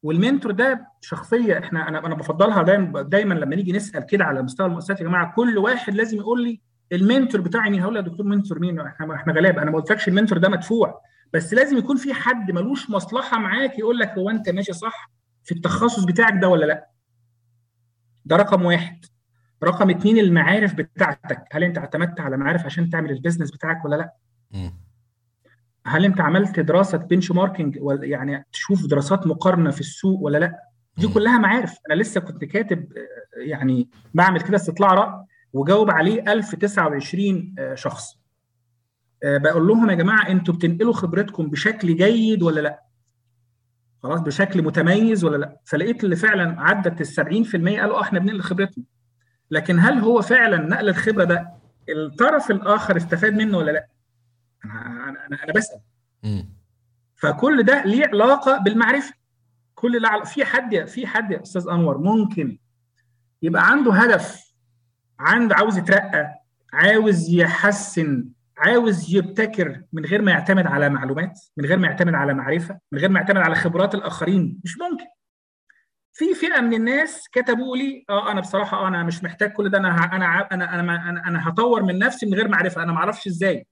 [0.04, 4.42] وال mentor ده شخصية إحنا أنا أنا بفضلها دايما دايما لما نيجي نسأل كده على
[4.42, 8.00] مستوى المؤسسات يا جماعة كل واحد لازم يقول لي ال mentor بتاعي مين؟ هقول له
[8.00, 11.02] يا دكتور mentor مين؟ إحنا إحنا غلاب أنا ما قلتلكش ال mentor ده مدفوع.
[11.34, 15.12] بس لازم يكون في حد ملوش مصلحة معاك يقول لك هو أنت ماشي صح
[15.44, 16.88] في التخصص بتاعك ده ولا لأ؟
[18.26, 19.06] ده رقم واحد.
[19.64, 23.96] رقم اتنين المعارف بتاعتك هل أنت اعتمدت على معارف عشان تعمل ال business بتاعك ولا
[23.96, 24.14] لأ؟
[24.52, 24.70] م.
[25.86, 30.60] هل انت عملت دراسة بنش ماركينج يعني تشوف دراسات مقارنة في السوق ولا لا؟
[30.98, 31.08] دي.
[31.08, 31.78] كلها معارف.
[31.92, 32.88] أنا لسه كنت كاتب
[33.38, 38.18] يعني بعمل كده استطلاع رأي وجاوب عليه 1029 شخص.
[39.24, 42.84] بقول لهم يا جماعة أنتوا بتنقلوا خبرتكم بشكل جيد ولا لا؟
[44.04, 48.84] خلاص بشكل متميز ولا لا؟ فلقيت اللي فعلا عدت ال 70% قالوا إحنا بننقل خبرتنا.
[49.52, 51.50] لكن هل هو فعلا نقل الخبرة ده
[51.90, 53.88] الطرف الآخر استفاد منه ولا لا؟
[54.66, 55.80] أنا أنا, أنا بسأل.
[57.16, 59.14] فكل ده ليه علاقة بالمعرفة.
[59.76, 62.58] كل ده في حد في حد يا أستاذ أنور ممكن
[63.42, 64.54] يبقى عنده هدف
[65.20, 66.44] عنده عاوز يترقى
[66.74, 72.34] عاوز يحسن عاوز يبتكر من غير ما يعتمد على معلومات من غير ما يعتمد على
[72.34, 74.60] معرفة من غير ما يعتمد على خبرات الآخرين.
[74.64, 75.06] مش ممكن.
[76.14, 79.78] في فئة من الناس كتبوا لي آه أنا بصراحة آه أنا مش محتاج كل ده
[79.78, 82.84] أنا أنا أنا أنا أنا, أنا هطور من نفسي من غير معرفة.
[82.84, 83.68] أنا ما أعرفش إزاي.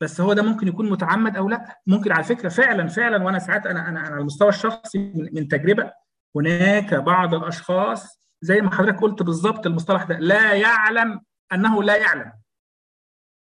[0.00, 3.66] بس هو ده ممكن يكون متعمد أو لأ ممكن على فكرة فعلا فعلا وأنا ساعات
[3.66, 5.92] أنا أنا, أنا على المستوى الشخصي من, من تجربة
[6.36, 11.20] هناك بعض الأشخاص زي ما حضرتك قلت بالظبط المصطلح ده لا يعلم
[11.52, 12.32] أنه لا يعلم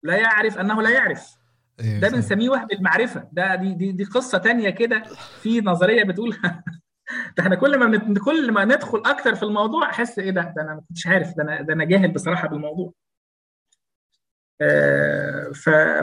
[0.03, 1.35] لا يعرف أنه لا يعرف
[1.79, 5.03] ده بنسميه وهم المعرفة ده دي دي, دي قصة تانية كده
[5.41, 6.37] في نظرية بتقول
[7.37, 8.13] ده إحنا كل ما.
[8.25, 11.43] كل ما ندخل أكتر في الموضوع أحس إيه ده ده أنا ما كنتش عارف ده
[11.43, 12.93] أنا ده أنا جاهل بصراحة بالموضوع.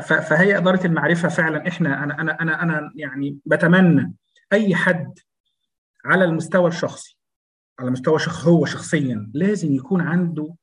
[0.00, 4.14] فهي إدارة المعرفة فعلا إحنا أنا أنا أنا أنا يعني بتمنى
[4.52, 5.18] أي حد
[6.04, 7.18] على المستوى الشخصي
[7.80, 10.54] على مستوى شخص هو شخصيا لازم يكون عنده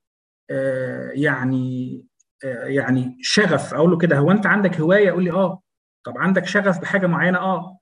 [0.50, 2.06] آه يعني
[2.46, 3.74] آه يعني شغف.
[3.74, 5.62] أقول له كده هو أنت عندك هواية؟ يقول لي آه.
[6.04, 7.80] طب عندك شغف بحاجة معينة؟ آه.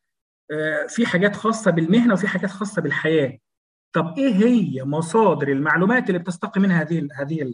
[0.87, 3.37] في حاجات خاصة بالمهنة وفي حاجات خاصة بالحياة.
[3.93, 7.53] طب إيه هي مصادر المعلومات اللي بتستقي منها هذه هذه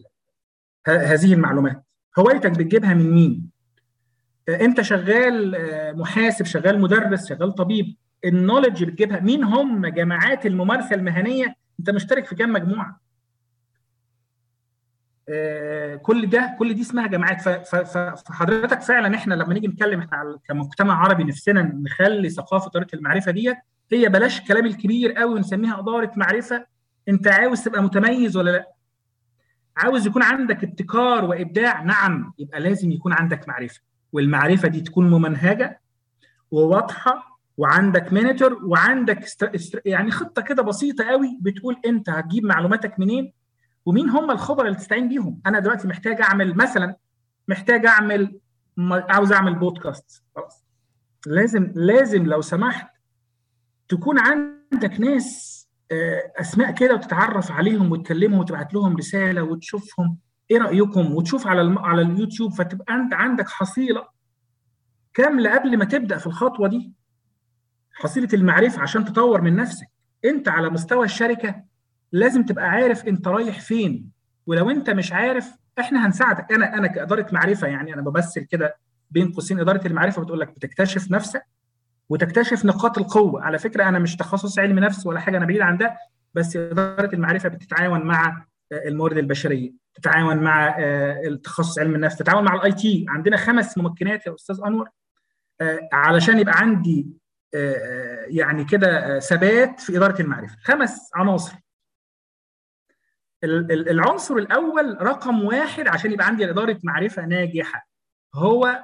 [0.87, 1.83] هذه المعلومات؟
[2.19, 3.49] هوايتك بتجيبها من مين؟
[4.49, 5.57] انت شغال
[5.97, 7.95] محاسب، شغال مدرس، شغال طبيب،
[8.25, 9.19] النولج بتجيبها.
[9.19, 12.99] مين هم جماعات الممارسة المهنية؟ انت مشترك في كام مجموعة؟
[15.29, 17.41] آه، كل ده كل دي اسمها جماعات.
[18.27, 23.57] فحضرتك فعلا إحنا لما نيجي نتكلم إحنا كمجتمع عربي نفسنا نخلي ثقافة اداره المعرفة ديت
[23.91, 26.65] هي بلاش الكلام الكبير قوي ونسميها إدارة معرفة.
[27.09, 28.67] انت عاوز تبقى متميز ولا لا؟
[29.77, 33.81] عاوز يكون عندك ابتكار وإبداع نعم يبقى لازم يكون عندك معرفة.
[34.13, 35.81] والمعرفة دي تكون ممنهجة
[36.51, 39.25] وواضحة وعندك مينيتور وعندك
[39.85, 43.33] يعني خطة كده بسيطة قوي بتقول أنت هتجيب معلوماتك منين
[43.85, 45.41] ومين هم الخبراء اللي تستعين بيهم.
[45.45, 46.95] أنا دلوقتي محتاج أعمل مثلا
[47.47, 48.39] محتاج أعمل
[48.79, 50.63] عاوز أعمل بودكاست خلاص.
[51.27, 52.87] لازم لازم لو سمحت
[53.89, 55.62] تكون عندك ناس
[56.39, 60.17] أسماء كده وتتعرف عليهم وتكلمهم وتبعت لهم رسالة وتشوفهم.
[60.51, 64.07] إيه رأيكم؟ وتشوف على على اليوتيوب فتبقى أنت عندك حصيلة
[65.13, 66.93] كاملة قبل ما تبدأ في الخطوة دي.
[67.93, 69.87] حصيلة المعرفة عشان تطور من نفسك.
[70.25, 71.63] أنت على مستوى الشركة
[72.11, 74.09] لازم تبقى عارف أنت رايح فين.
[74.47, 76.51] ولو أنت مش عارف إحنا هنساعدك.
[76.51, 78.75] أنا أنا كإدارة معرفة يعني أنا بمثل كده
[79.11, 79.59] بين قوسين.
[79.59, 81.43] إدارة المعرفة بتقول لك بتكتشف نفسك
[82.09, 83.43] وتكتشف نقاط القوة.
[83.43, 85.97] على فكرة أنا مش تخصص علم نفس ولا حاجة أنا بعيد عن ده
[86.33, 92.55] بس إدارة المعرفة بتتعاون مع الموارد البشرية تتعاون مع آه، التخصص علم النفس تتعاون مع
[92.55, 94.89] ال IT عندنا خمس ممكنات يا أستاذ أنور
[95.61, 97.07] آه، علشان يبقى عندي
[97.55, 100.57] آه، يعني كده ثبات في إدارة المعرفة.
[100.63, 101.55] خمس عناصر.
[103.43, 107.87] العنصر الأول رقم واحد عشان يبقى عندي إدارة معرفة ناجحة
[108.35, 108.83] هو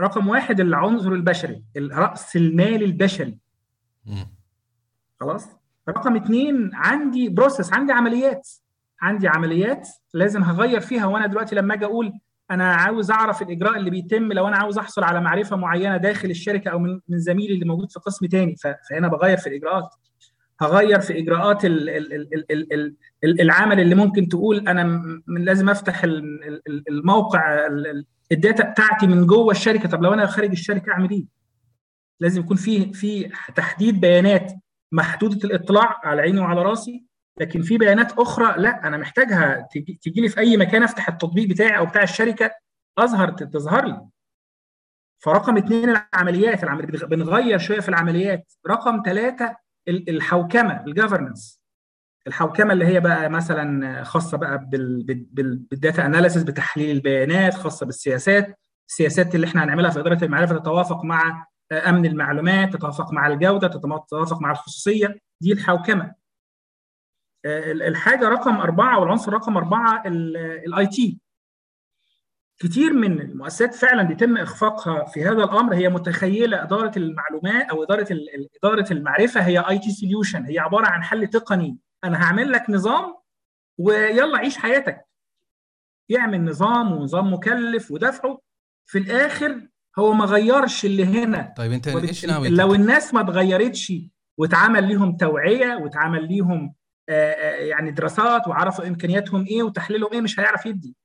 [0.00, 3.38] رقم واحد العنصر البشري راس المال البشري.
[5.20, 5.48] خلاص؟
[5.88, 8.48] رقم اثنين عندي بروسيس عندي عمليات.
[9.00, 12.12] عندي عمليات لازم هغير فيها وأنا دلوقتي لما أجي أقول
[12.50, 16.70] أنا عاوز أعرف الإجراء اللي بيتم لو أنا عاوز أحصل على معرفة معينة داخل الشركة
[16.70, 18.56] أو من من زميلي اللي موجود في قسم تاني
[18.90, 19.94] فهنا بغير في الإجراءات.
[20.60, 21.64] هغير في إجراءات
[23.24, 26.04] العمل اللي ممكن تقول أنا لازم أفتح
[26.88, 27.66] الموقع
[28.32, 29.88] الداتا بتاعتي من جوه الشركة.
[29.88, 31.24] طب لو أنا خارج الشركة أعمل إيه؟
[32.20, 34.52] لازم يكون في في تحديد بيانات
[34.92, 37.04] محدودة الإطلاع على عيني وعلى رأسي
[37.40, 39.68] لكن في بيانات أخرى لا أنا محتاجها
[40.02, 42.50] تجي لي في أي مكان أفتح التطبيق بتاعي أو بتاع الشركة
[42.98, 44.06] أظهر تظهر لي.
[45.18, 46.64] فرقم اثنين العمليات
[47.04, 48.52] بنغير شوية في العمليات.
[48.70, 49.56] رقم ثلاثة
[49.90, 51.60] الحوكمة الجفرنس
[52.26, 54.58] الحوكمة اللي هي بقى مثلا خاصة بقى
[55.32, 58.58] بال data analysis بتحليل البيانات خاصة بالسياسات.
[58.88, 64.40] السياسات اللي إحنا هنعملها في إدارة المعرفة تتوافق مع أمن المعلومات تتوافق مع الجودة تتوافق
[64.42, 65.18] مع الخصوصية.
[65.42, 66.14] دي الحوكمة.
[67.46, 71.18] الحاجة رقم أربعة والعنصر رقم أربعة ال IT
[72.62, 75.74] كتير من المؤسسات فعلا بيتم إخفاقها في هذا الأمر.
[75.74, 78.06] هي متخيلة إدارة المعلومات أو إدارة
[78.64, 79.40] إدارة المعرفة.
[79.40, 80.44] هي IT solution.
[80.44, 81.78] هي عبارة عن حل تقني.
[82.04, 83.16] أنا هعمل لك نظام
[83.78, 85.06] ويلا عيش حياتك.
[86.08, 88.40] يعمل نظام ونظام مكلف ودفعه.
[88.86, 91.54] في الآخر هو ما غيرش اللي هنا.
[91.56, 93.92] طيب أنت إيش ناوي؟ لو الناس ما اتغيرتش
[94.38, 96.74] واتعمل ليهم توعية واتعمل ليهم
[97.58, 100.96] يعني دراسات وعرفوا إمكانياتهم إيه وتحليلهم إيه مش هيعرف يدي.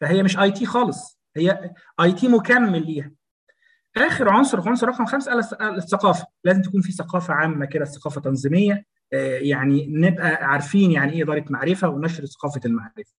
[0.00, 1.18] فهي مش IT خالص.
[1.36, 1.70] هي
[2.00, 3.10] IT مكمل ليها.
[3.96, 5.38] آخر عنصر عنصر رقم خمسه
[5.76, 6.26] الثقافة.
[6.44, 8.84] لازم تكون في ثقافة عامة كده ثقافة تنظيمية.
[9.12, 13.12] آه، يعني نبقى عارفين يعني إيه إدارة معرفة ونشر ثقافة المعرفة.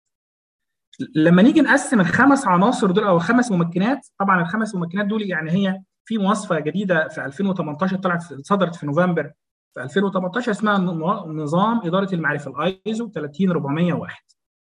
[1.15, 5.83] لما نيجي نقسم الخمس عناصر دول أو الخمس ممكنات طبعا الخمس ممكنات دول يعني هي
[6.05, 9.33] في مواصفة جديدة في 2018 طلعت صدرت في نوفمبر.
[9.75, 10.79] في 2018 اسمها
[11.27, 14.15] نظام إدارة المعرفة الايزو 30401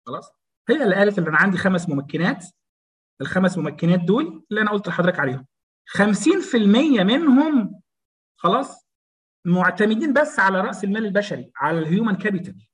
[0.06, 0.41] خلاص؟
[0.72, 2.45] هي اللي قالت ان أنا عندي خمس ممكنات.
[3.22, 5.45] الخمس ممكنات دول اللي أنا قلت لحضرتك عليهم.
[5.97, 6.55] 50%
[7.03, 7.82] منهم
[8.38, 8.88] خلاص
[9.45, 12.68] معتمدين بس على رأس المال البشري على ال human capital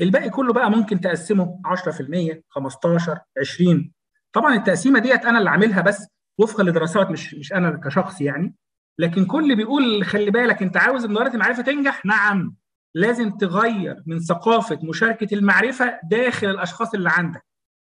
[0.00, 3.92] الباقي كله بقى ممكن تقسمه 10% 15 20
[4.32, 6.06] طبعا التقسيمة ديت أنا اللي عاملها بس
[6.38, 8.54] وفقا لدراسات مش مش أنا كشخص يعني.
[8.98, 12.56] لكن كل بيقول خلي بالك أنت عاوز إدارة المعرفة تنجح؟ نعم.
[12.94, 17.44] لازم تغير من ثقافة مشاركة المعرفة داخل الأشخاص اللي عندك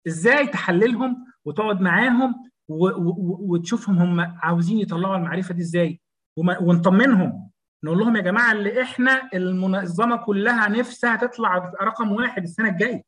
[0.08, 6.00] إزاي تحللهم وتقعد معاهم وتشوفهم هم عاوزين يطلعوا المعرفة دي إزاي
[6.38, 7.50] ونطمنهم
[7.84, 13.04] نقول لهم يا جماعة اللي إحنا المنظمة كلها نفسها تطلع رقم واحد السنة الجاية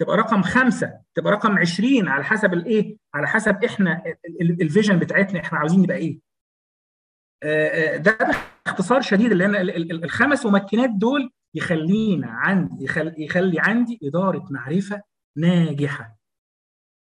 [0.00, 4.02] تبقى رقم خمسة تبقى رقم 20 على حسب الإيه؟ على حسب إحنا
[4.40, 6.18] الفيجن بتاعتنا إحنا عاوزين نبقى إيه؟
[7.42, 8.18] آه، آه، ده
[8.66, 9.56] باختصار شديد لأن
[10.04, 12.84] الخمس ممكنات دول يخلينا عندي
[13.18, 15.02] يخلي عندي إدارة معرفة
[15.36, 16.18] ناجحة.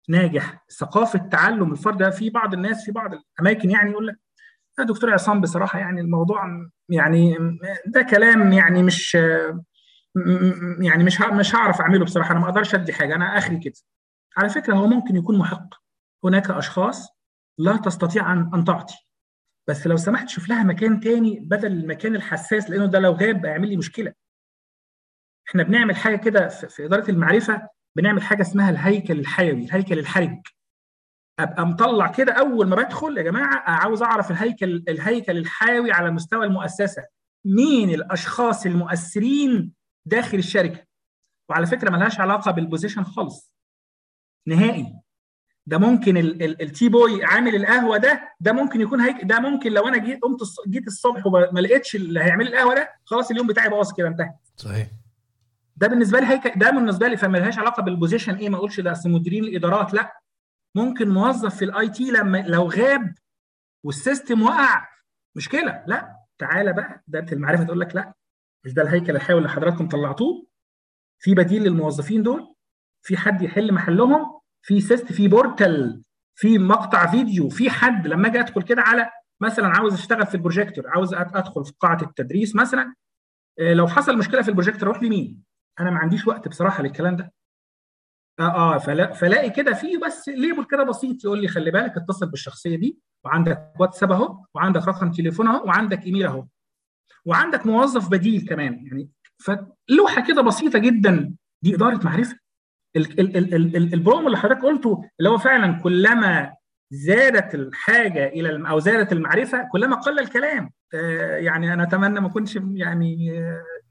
[0.09, 4.17] ناجح ثقافة تعلم الفرد في بعض الناس في بعض الأماكن يعني يقول لك
[4.79, 7.37] يا دكتور عصام بصراحة يعني الموضوع يعني
[7.87, 9.15] ده كلام يعني مش
[10.81, 13.75] يعني مش مش هعرف أعمله بصراحة أنا ما أقدرش أدي حاجة أنا آخري كده.
[14.37, 15.69] على فكرة هو ممكن يكون محق.
[16.25, 17.09] هناك أشخاص
[17.59, 18.95] لا تستطيع أن تعطي.
[19.69, 23.69] بس لو سمحت شوف لها مكان تاني بدل المكان الحساس لأنه ده لو غاب هيعمل
[23.69, 24.13] لي مشكلة.
[25.49, 30.39] إحنا بنعمل حاجة كده في إدارة المعرفة بنعمل حاجة اسمها الهيكل الحيوي الهيكل الحرج.
[31.39, 36.47] أبقى مطلع كده أول ما بدخل يا جماعة عاوز أعرف الهيكل الهيكل الحيوي على مستوى
[36.47, 37.07] المؤسسة.
[37.45, 39.73] مين الأشخاص المؤثرين
[40.07, 40.87] داخل الشركة؟
[41.51, 43.55] وعلى فكرة ملهاش علاقة بال position خالص.
[44.49, 45.02] نهائي.
[45.67, 49.73] ده ممكن ال tea boy عامل القهوة ده ده ممكن يكون هي ده ده ممكن
[49.73, 50.39] لو أنا جيت قمت
[50.69, 54.33] جيت الصبح وما لقيتش اللي هيعمل القهوة ده خلاص اليوم بتاعي باظ كده انتهى.
[54.57, 54.89] صحيح.
[55.77, 58.81] ده بالنسبة لي هيك ده بالنسبة لي فما لهاش علاقة بال position إيه ما أقولش
[58.81, 60.21] ده أصل مديرين الإدارات لأ.
[60.75, 63.15] ممكن موظف في ال IT لما لو غاب
[63.85, 64.89] وال system وقع
[65.37, 66.17] مشكله لأ.
[66.39, 68.13] تعالى بقى ده المعرفة تقول لك لأ.
[68.65, 70.47] مش ده الهيكل الحيوي اللي حضراتكم طلعتوه؟
[71.19, 72.55] في بديل للموظفين دول؟
[73.03, 76.03] في حد يحل محلهم؟ في syst في portal
[76.35, 79.11] في مقطع فيديو في حد لما أجي ادخل كده على
[79.41, 82.95] مثلا عاوز اشتغل في البروجيكتور عاوز ادخل في قاعة التدريس مثلا
[83.59, 85.43] لو حصل مشكلة في البروجيكتور أروح لمين؟
[85.81, 87.33] أنا ما عنديش وقت بصراحة للكلام ده
[88.41, 92.31] آه آه فلا فلاقي كده في بس label كده بسيط يقول لي خلي بالك اتصل
[92.31, 96.47] بالشخصية دي وعندك واتساب أهو وعندك رقم تليفون أهو وعندك إيميل أهو
[97.25, 102.39] وعندك موظف بديل كمان يعني فلوحه كده بسيطة جدا دي إدارة معرفة
[102.97, 106.53] البروم اللي حضرتك قلته اللي هو فعلا كلما
[106.91, 110.71] زادت الحاجة إلى أو زادت المعرفة كلما قل الكلام.
[110.95, 113.27] آه يعني أنا أتمنى ما كنتش يعني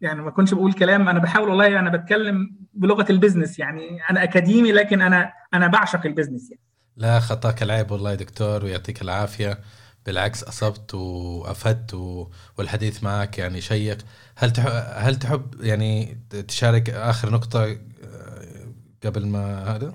[0.02, 1.10] يعني ما كنتش بقول كلام.
[1.10, 6.06] أنا بحاول والله أنا بتكلم بلغة ال business يعني أنا أكاديمي لكن أنا أنا بعشق
[6.06, 6.62] ال business يعني.
[6.98, 9.60] لا خطاك العيب والله يا دكتور ويعطيك العافية.
[10.06, 11.94] بالعكس أصبت وأفدت
[12.58, 13.98] والحديث معك يعني شيق.
[14.38, 17.78] هل تحب هل تحب يعني تشارك آخر نقطة
[19.06, 19.94] قبل ما هذا؟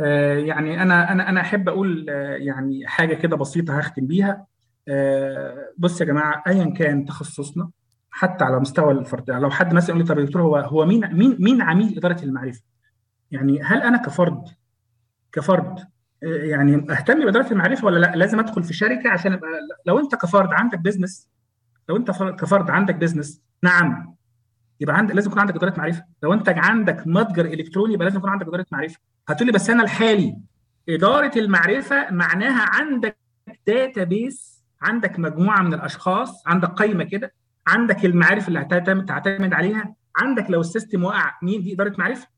[0.00, 4.46] آه يعني أنا أنا أنا أحب أقول آه يعني حاجة كده بسيطة هختم بيها
[4.88, 7.70] آه بص يا جماعة ايا كان تخصصنا
[8.10, 11.14] حتى على مستوى الفرد لو حد مثلا يقول لي طب يا دكتور هو هو مين
[11.14, 12.62] مين مين عميل إدارة المعرفة؟
[13.30, 14.44] يعني هل أنا كفرد
[15.32, 15.78] كفرد
[16.22, 19.50] يعني أهتم بإدارة المعرفة ولا لأ؟ لازم أدخل في شركة عشان أبقى
[19.86, 21.28] لو أنت كفرد عندك business
[21.88, 24.17] لو أنت كفرد عندك business نعم
[24.80, 26.04] يبقى عندك لازم يكون عندك إدارة معرفة.
[26.22, 28.98] لو أنت عندك متجر إلكتروني يبقى لازم يكون عندك إدارة معرفة.
[29.28, 30.36] هتقول لي بس أنا الحالي.
[30.88, 33.18] إدارة المعرفة معناها عندك
[33.66, 37.32] database عندك مجموعة من الأشخاص عندك قائمه كده
[37.66, 39.94] عندك المعارف اللي هتعتمد تعتمد عليها.
[40.16, 42.28] عندك لو ال system وقع مين دي إدارة معرفة؟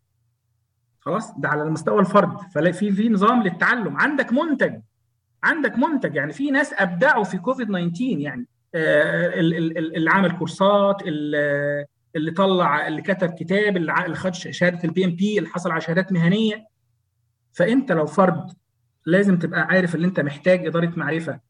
[1.00, 2.36] خلاص ده على المستوى الفرد.
[2.54, 3.96] فلا في في نظام للتعلم.
[3.96, 4.80] عندك منتج.
[5.44, 6.14] عندك منتج.
[6.14, 11.02] يعني في ناس أبدعوا في كوفيد 19 يعني آه اللي عمل كورسات
[12.16, 16.66] اللي طلع اللي كتب كتاب اللي خد شهادة ال PMP اللي حصل على شهادات مهنية.
[17.52, 18.52] فأنت لو فرد
[19.06, 21.40] لازم تبقى عارف ان أنت محتاج إدارة معرفة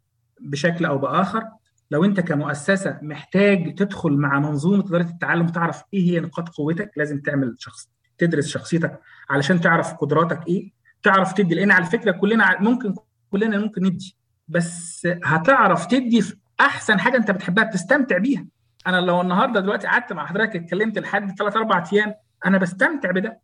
[0.40, 1.42] بشكل أو بآخر.
[1.90, 7.20] لو أنت كمؤسسة محتاج تدخل مع منظومة إدارة التعلم تعرف إيه هي نقاط قوتك لازم
[7.20, 7.88] تعمل شخص
[8.18, 9.00] تدرس شخصيتك
[9.30, 10.72] علشان تعرف قدراتك إيه.
[11.02, 12.94] تعرف تدي لأن على فكرة كلنا ممكن
[13.30, 14.16] كلنا ممكن ندي.
[14.48, 18.46] بس هتعرف تدي في أحسن حاجة أنت بتحبها بتستمتع بيها.
[18.86, 22.14] أنا لو النهارده دلوقتي قعدت مع حضرتك اتكلمت لحد ثلاث أربع أيام
[22.46, 23.40] أنا بستمتع بده.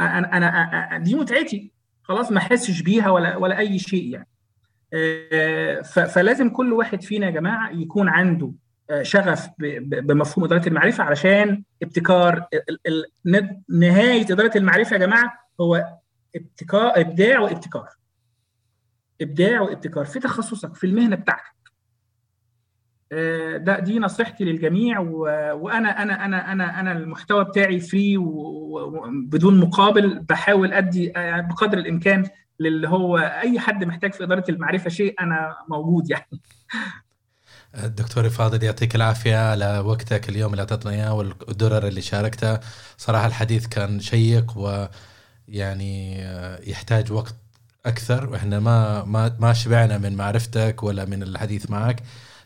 [0.00, 1.72] أنا أنا دي متعتي.
[2.02, 4.28] خلاص ما احسش بيها ولا ولا أي شيء يعني.
[5.84, 8.52] فلازم كل واحد فينا يا جماعة يكون عنده
[9.02, 12.46] شغف بمفهوم إدارة المعرفة علشان ابتكار
[13.68, 15.84] نهاية إدارة المعرفة يا جماعة هو
[16.36, 17.88] ابتكار إبداع وابتكار.
[19.20, 20.04] إبداع وابتكار.
[20.04, 21.61] في تخصصك في المهنة بتاعتك.
[23.56, 24.98] ده دي نصيحتي للجميع
[25.52, 32.24] وأنا أنا أنا أنا أنا المحتوى بتاعي فري وبدون مقابل بحاول أدي بقدر الإمكان
[32.60, 36.40] للي هو أي حد محتاج في إدارة المعرفة شيء أنا موجود يعني.
[37.84, 42.60] الدكتور فاضل يعطيك العافية على وقتك اليوم اللي أعطتنا إياه والدرر اللي شاركتها
[42.96, 44.58] صراحة الحديث كان شيق
[45.48, 46.20] ويعني
[46.70, 47.34] يحتاج وقت
[47.86, 52.02] أكثر وإحنا ما ما ما شبعنا من معرفتك ولا من الحديث معك.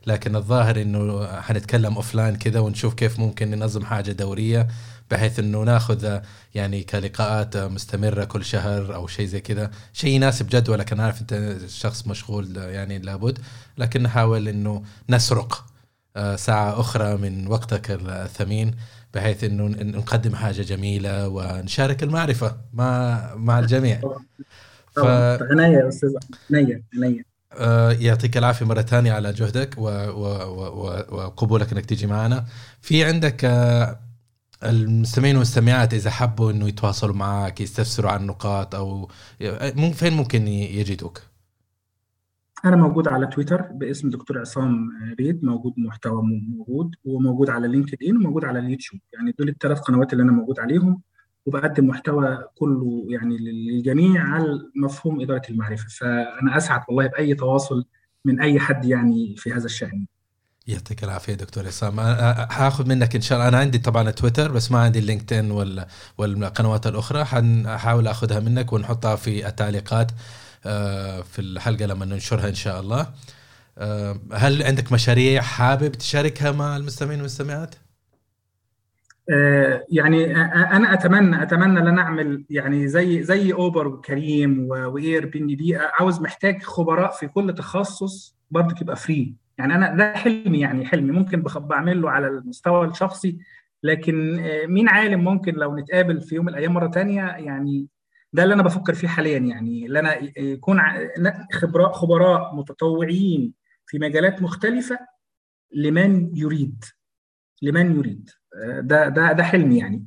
[0.06, 4.68] لكن الظاهر إنه حنتكلم اوفلاين كذا ونشوف كيف ممكن ننظم حاجة دورية
[5.10, 6.18] بحيث إنه ناخذ
[6.54, 9.70] يعني كلقاءات مستمرة كل شهر أو شيء زي كذا.
[9.92, 13.38] شيء يناسب جدولك أنا عارف أنت شخص مشغول يعني لابد.
[13.78, 15.64] لكن نحاول إنه نسرق
[16.36, 18.74] ساعة أخرى من وقتك الثمين
[19.14, 24.00] بحيث إنه نقدم حاجة جميلة ونشارك المعرفة مع مع الجميع.
[24.96, 24.98] ف...
[25.50, 26.10] عناية يا أستاذ
[26.50, 26.82] عناية.
[26.96, 27.20] عناية.
[27.20, 27.35] آه،
[28.00, 29.74] يعطيك العافية مرة ثانية على جهدك
[31.12, 32.44] وقبولك إنك تيجي معنا.
[32.80, 33.98] في عندك آه،
[34.64, 39.08] المستمعين والمستمعات إذا حبوا إنه يتواصلوا معك يستفسروا عن نقاط أو
[39.76, 41.22] مم- فين ممكن يجدوك؟
[42.64, 44.88] أنا موجود على تويتر باسم دكتور عصام
[45.20, 49.00] عبيد موجود محتوى موجود وموجود على LinkedIn وموجود على اليوتيوب.
[49.12, 51.00] يعني دول الثلاث قنوات اللي أنا موجود عليهم.
[51.47, 55.89] وبقدم محتوى كله يعني للجميع على مفهوم إدارة المعرفة.
[55.89, 57.85] فأنا أسعد والله بأي تواصل
[58.24, 60.06] من أي حد يعني في هذا الشأن.
[60.66, 62.01] يعطيك العافية دكتور عصام
[62.51, 63.48] حاخذ منك إن شاء الله.
[63.48, 65.86] أنا عندي طبعا تويتر بس ما عندي ال LinkedIn وال
[66.18, 67.24] والقنوات الأخرى.
[67.24, 70.10] حنحاول أخذها منك ونحطها في التعليقات
[71.23, 73.06] في الحلقة لما ننشرها إن شاء الله.
[74.32, 77.74] هل عندك مشاريع حابب تشاركها مع المستمعين والمستمعات؟
[79.31, 85.76] آه، يعني آه، أنا أتمنى أتمنى إن أعمل يعني زي زي أوبر وكريم و Airbnb
[85.77, 91.12] عاوز محتاج خبراء في كل تخصص برضه يبقى free يعني أنا ده حلمي يعني حلمي.
[91.12, 93.39] ممكن بعمل له على المستوى الشخصي.
[93.82, 97.89] لكن آه، مين عالم ممكن لو نتقابل في يوم من الأيام مرة تانية؟ يعني
[98.32, 99.86] ده اللي أنا بفكر فيه حاليا يعني.
[99.86, 100.81] اللي أنا يكون
[101.53, 103.53] خبراء خبراء متطوعين
[103.86, 104.98] في مجالات مختلفة
[105.74, 106.85] لمن يريد.
[107.62, 108.30] لمن يريد.
[108.64, 110.06] آه، ده ده ده حلمي يعني.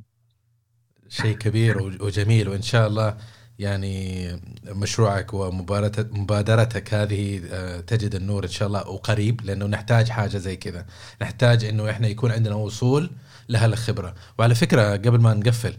[1.08, 3.16] شيء كبير وجميل وإن شاء الله
[3.58, 4.26] يعني
[4.64, 10.86] مشروعك ومبادرتك هذه آه، تجد النور إن شاء الله وقريب لأنه نحتاج حاجة زي كذا.
[11.22, 13.10] نحتاج إنه إحنا يكون عندنا وصول
[13.48, 15.74] لهالخبره وعلى فكرة قبل ما نقفل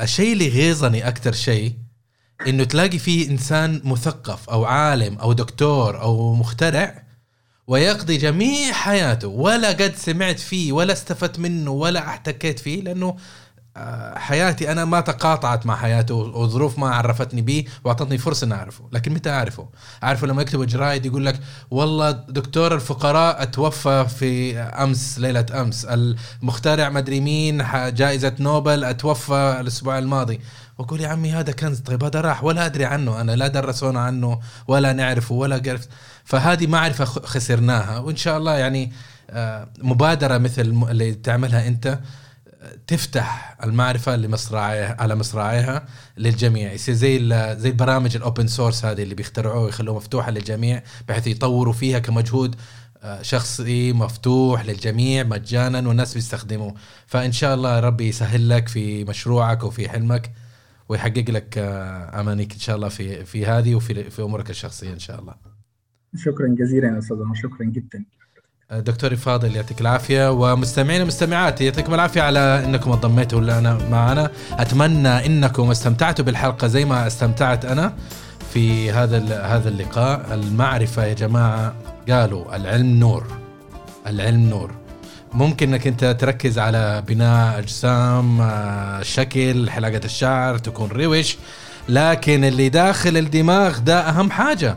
[0.00, 1.74] الشيء اللي غيظني أكثر شيء
[2.48, 7.06] إنه تلاقي فيه إنسان مثقف أو عالم أو دكتور أو مخترع
[7.70, 9.28] ويقضي جميع حياته.
[9.28, 13.16] ولا قد سمعت فيه ولا استفدت منه ولا احتكيت فيه لأنه
[13.76, 18.84] آه، حياتي أنا ما تقاطعت مع حياته وظروف ما عرفتني به وأعطتني فرصة ان أعرفه،
[18.92, 19.68] لكن متى أعرفه؟
[20.04, 21.40] أعرفه لما يكتبوا جرايد يقول لك
[21.70, 29.98] والله دكتور الفقراء توفى في أمس ليلة أمس، المخترع مدري مين جائزة نوبل أتوفى الأسبوع
[29.98, 30.40] الماضي،
[30.78, 31.80] وأقول يا عمي هذا كنز.
[31.80, 32.44] طيب هذا راح.
[32.44, 33.32] ولا أدري عنه أنا.
[33.32, 35.86] لا درسونا عنه ولا نعرفه ولا قرف
[36.30, 37.98] فهذه معرفة خسرناها.
[37.98, 38.92] وإن شاء الله يعني
[39.30, 41.98] آه، مبادرة مثل اللي تعملها أنت
[42.86, 45.86] تفتح المعرفة لمصراعيها على مصراعيها
[46.16, 46.72] للجميع.
[46.72, 47.18] يصير زي
[47.58, 52.56] زي البرامج ال open source هذه اللي بيخترعوها ويخلوها مفتوحة للجميع بحيث يطوروا فيها كمجهود
[53.02, 56.74] آه، شخصي مفتوح للجميع مجانا والناس بيستخدموه.
[57.06, 60.32] فإن شاء الله ربي يسهل لك في مشروعك وفي حلمك
[60.88, 64.98] ويحقق لك آه، أمانيك إن شاء الله في في هذه وفي في أمورك الشخصية إن
[64.98, 65.49] شاء الله.
[66.16, 68.04] شكرا جزيلا يا أستاذ شكرا جدا.
[68.72, 70.30] دكتوري فاضل يعطيك العافية.
[70.30, 74.30] ومستمعين ومستمعات يعطيكم العافية على إنكم انضميتوا لنا معنا.
[74.52, 77.94] أتمنى إنكم استمتعتوا بالحلقة زي ما استمتعت أنا
[78.52, 80.34] في هذا هذا اللقاء.
[80.34, 81.74] المعرفة يا جماعة
[82.08, 83.26] قالوا العلم نور
[84.06, 84.74] العلم نور.
[85.32, 91.36] ممكن إنك أنت تركز على بناء أجسام آه، شكل حلاقة الشعر تكون روش
[91.88, 94.76] لكن اللي داخل الدماغ ده أهم حاجة.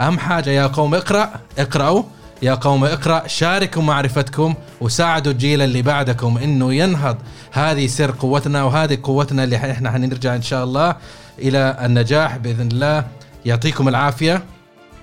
[0.00, 2.02] أهم حاجة يا قوم اقرأ اقرأوا.
[2.42, 7.16] يا قوم اقرأ شاركوا معرفتكم وساعدوا الجيل اللي بعدكم إنه ينهض.
[7.52, 10.96] هذه سر قوتنا وهذه قوتنا اللي إحنا حنرجع إن شاء الله
[11.38, 13.04] إلى النجاح بإذن الله.
[13.44, 14.42] يعطيكم العافية.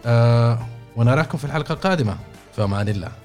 [0.06, 0.60] آه
[0.96, 2.16] ونراكم في الحلقة القادمة.
[2.56, 3.21] في أمان الله.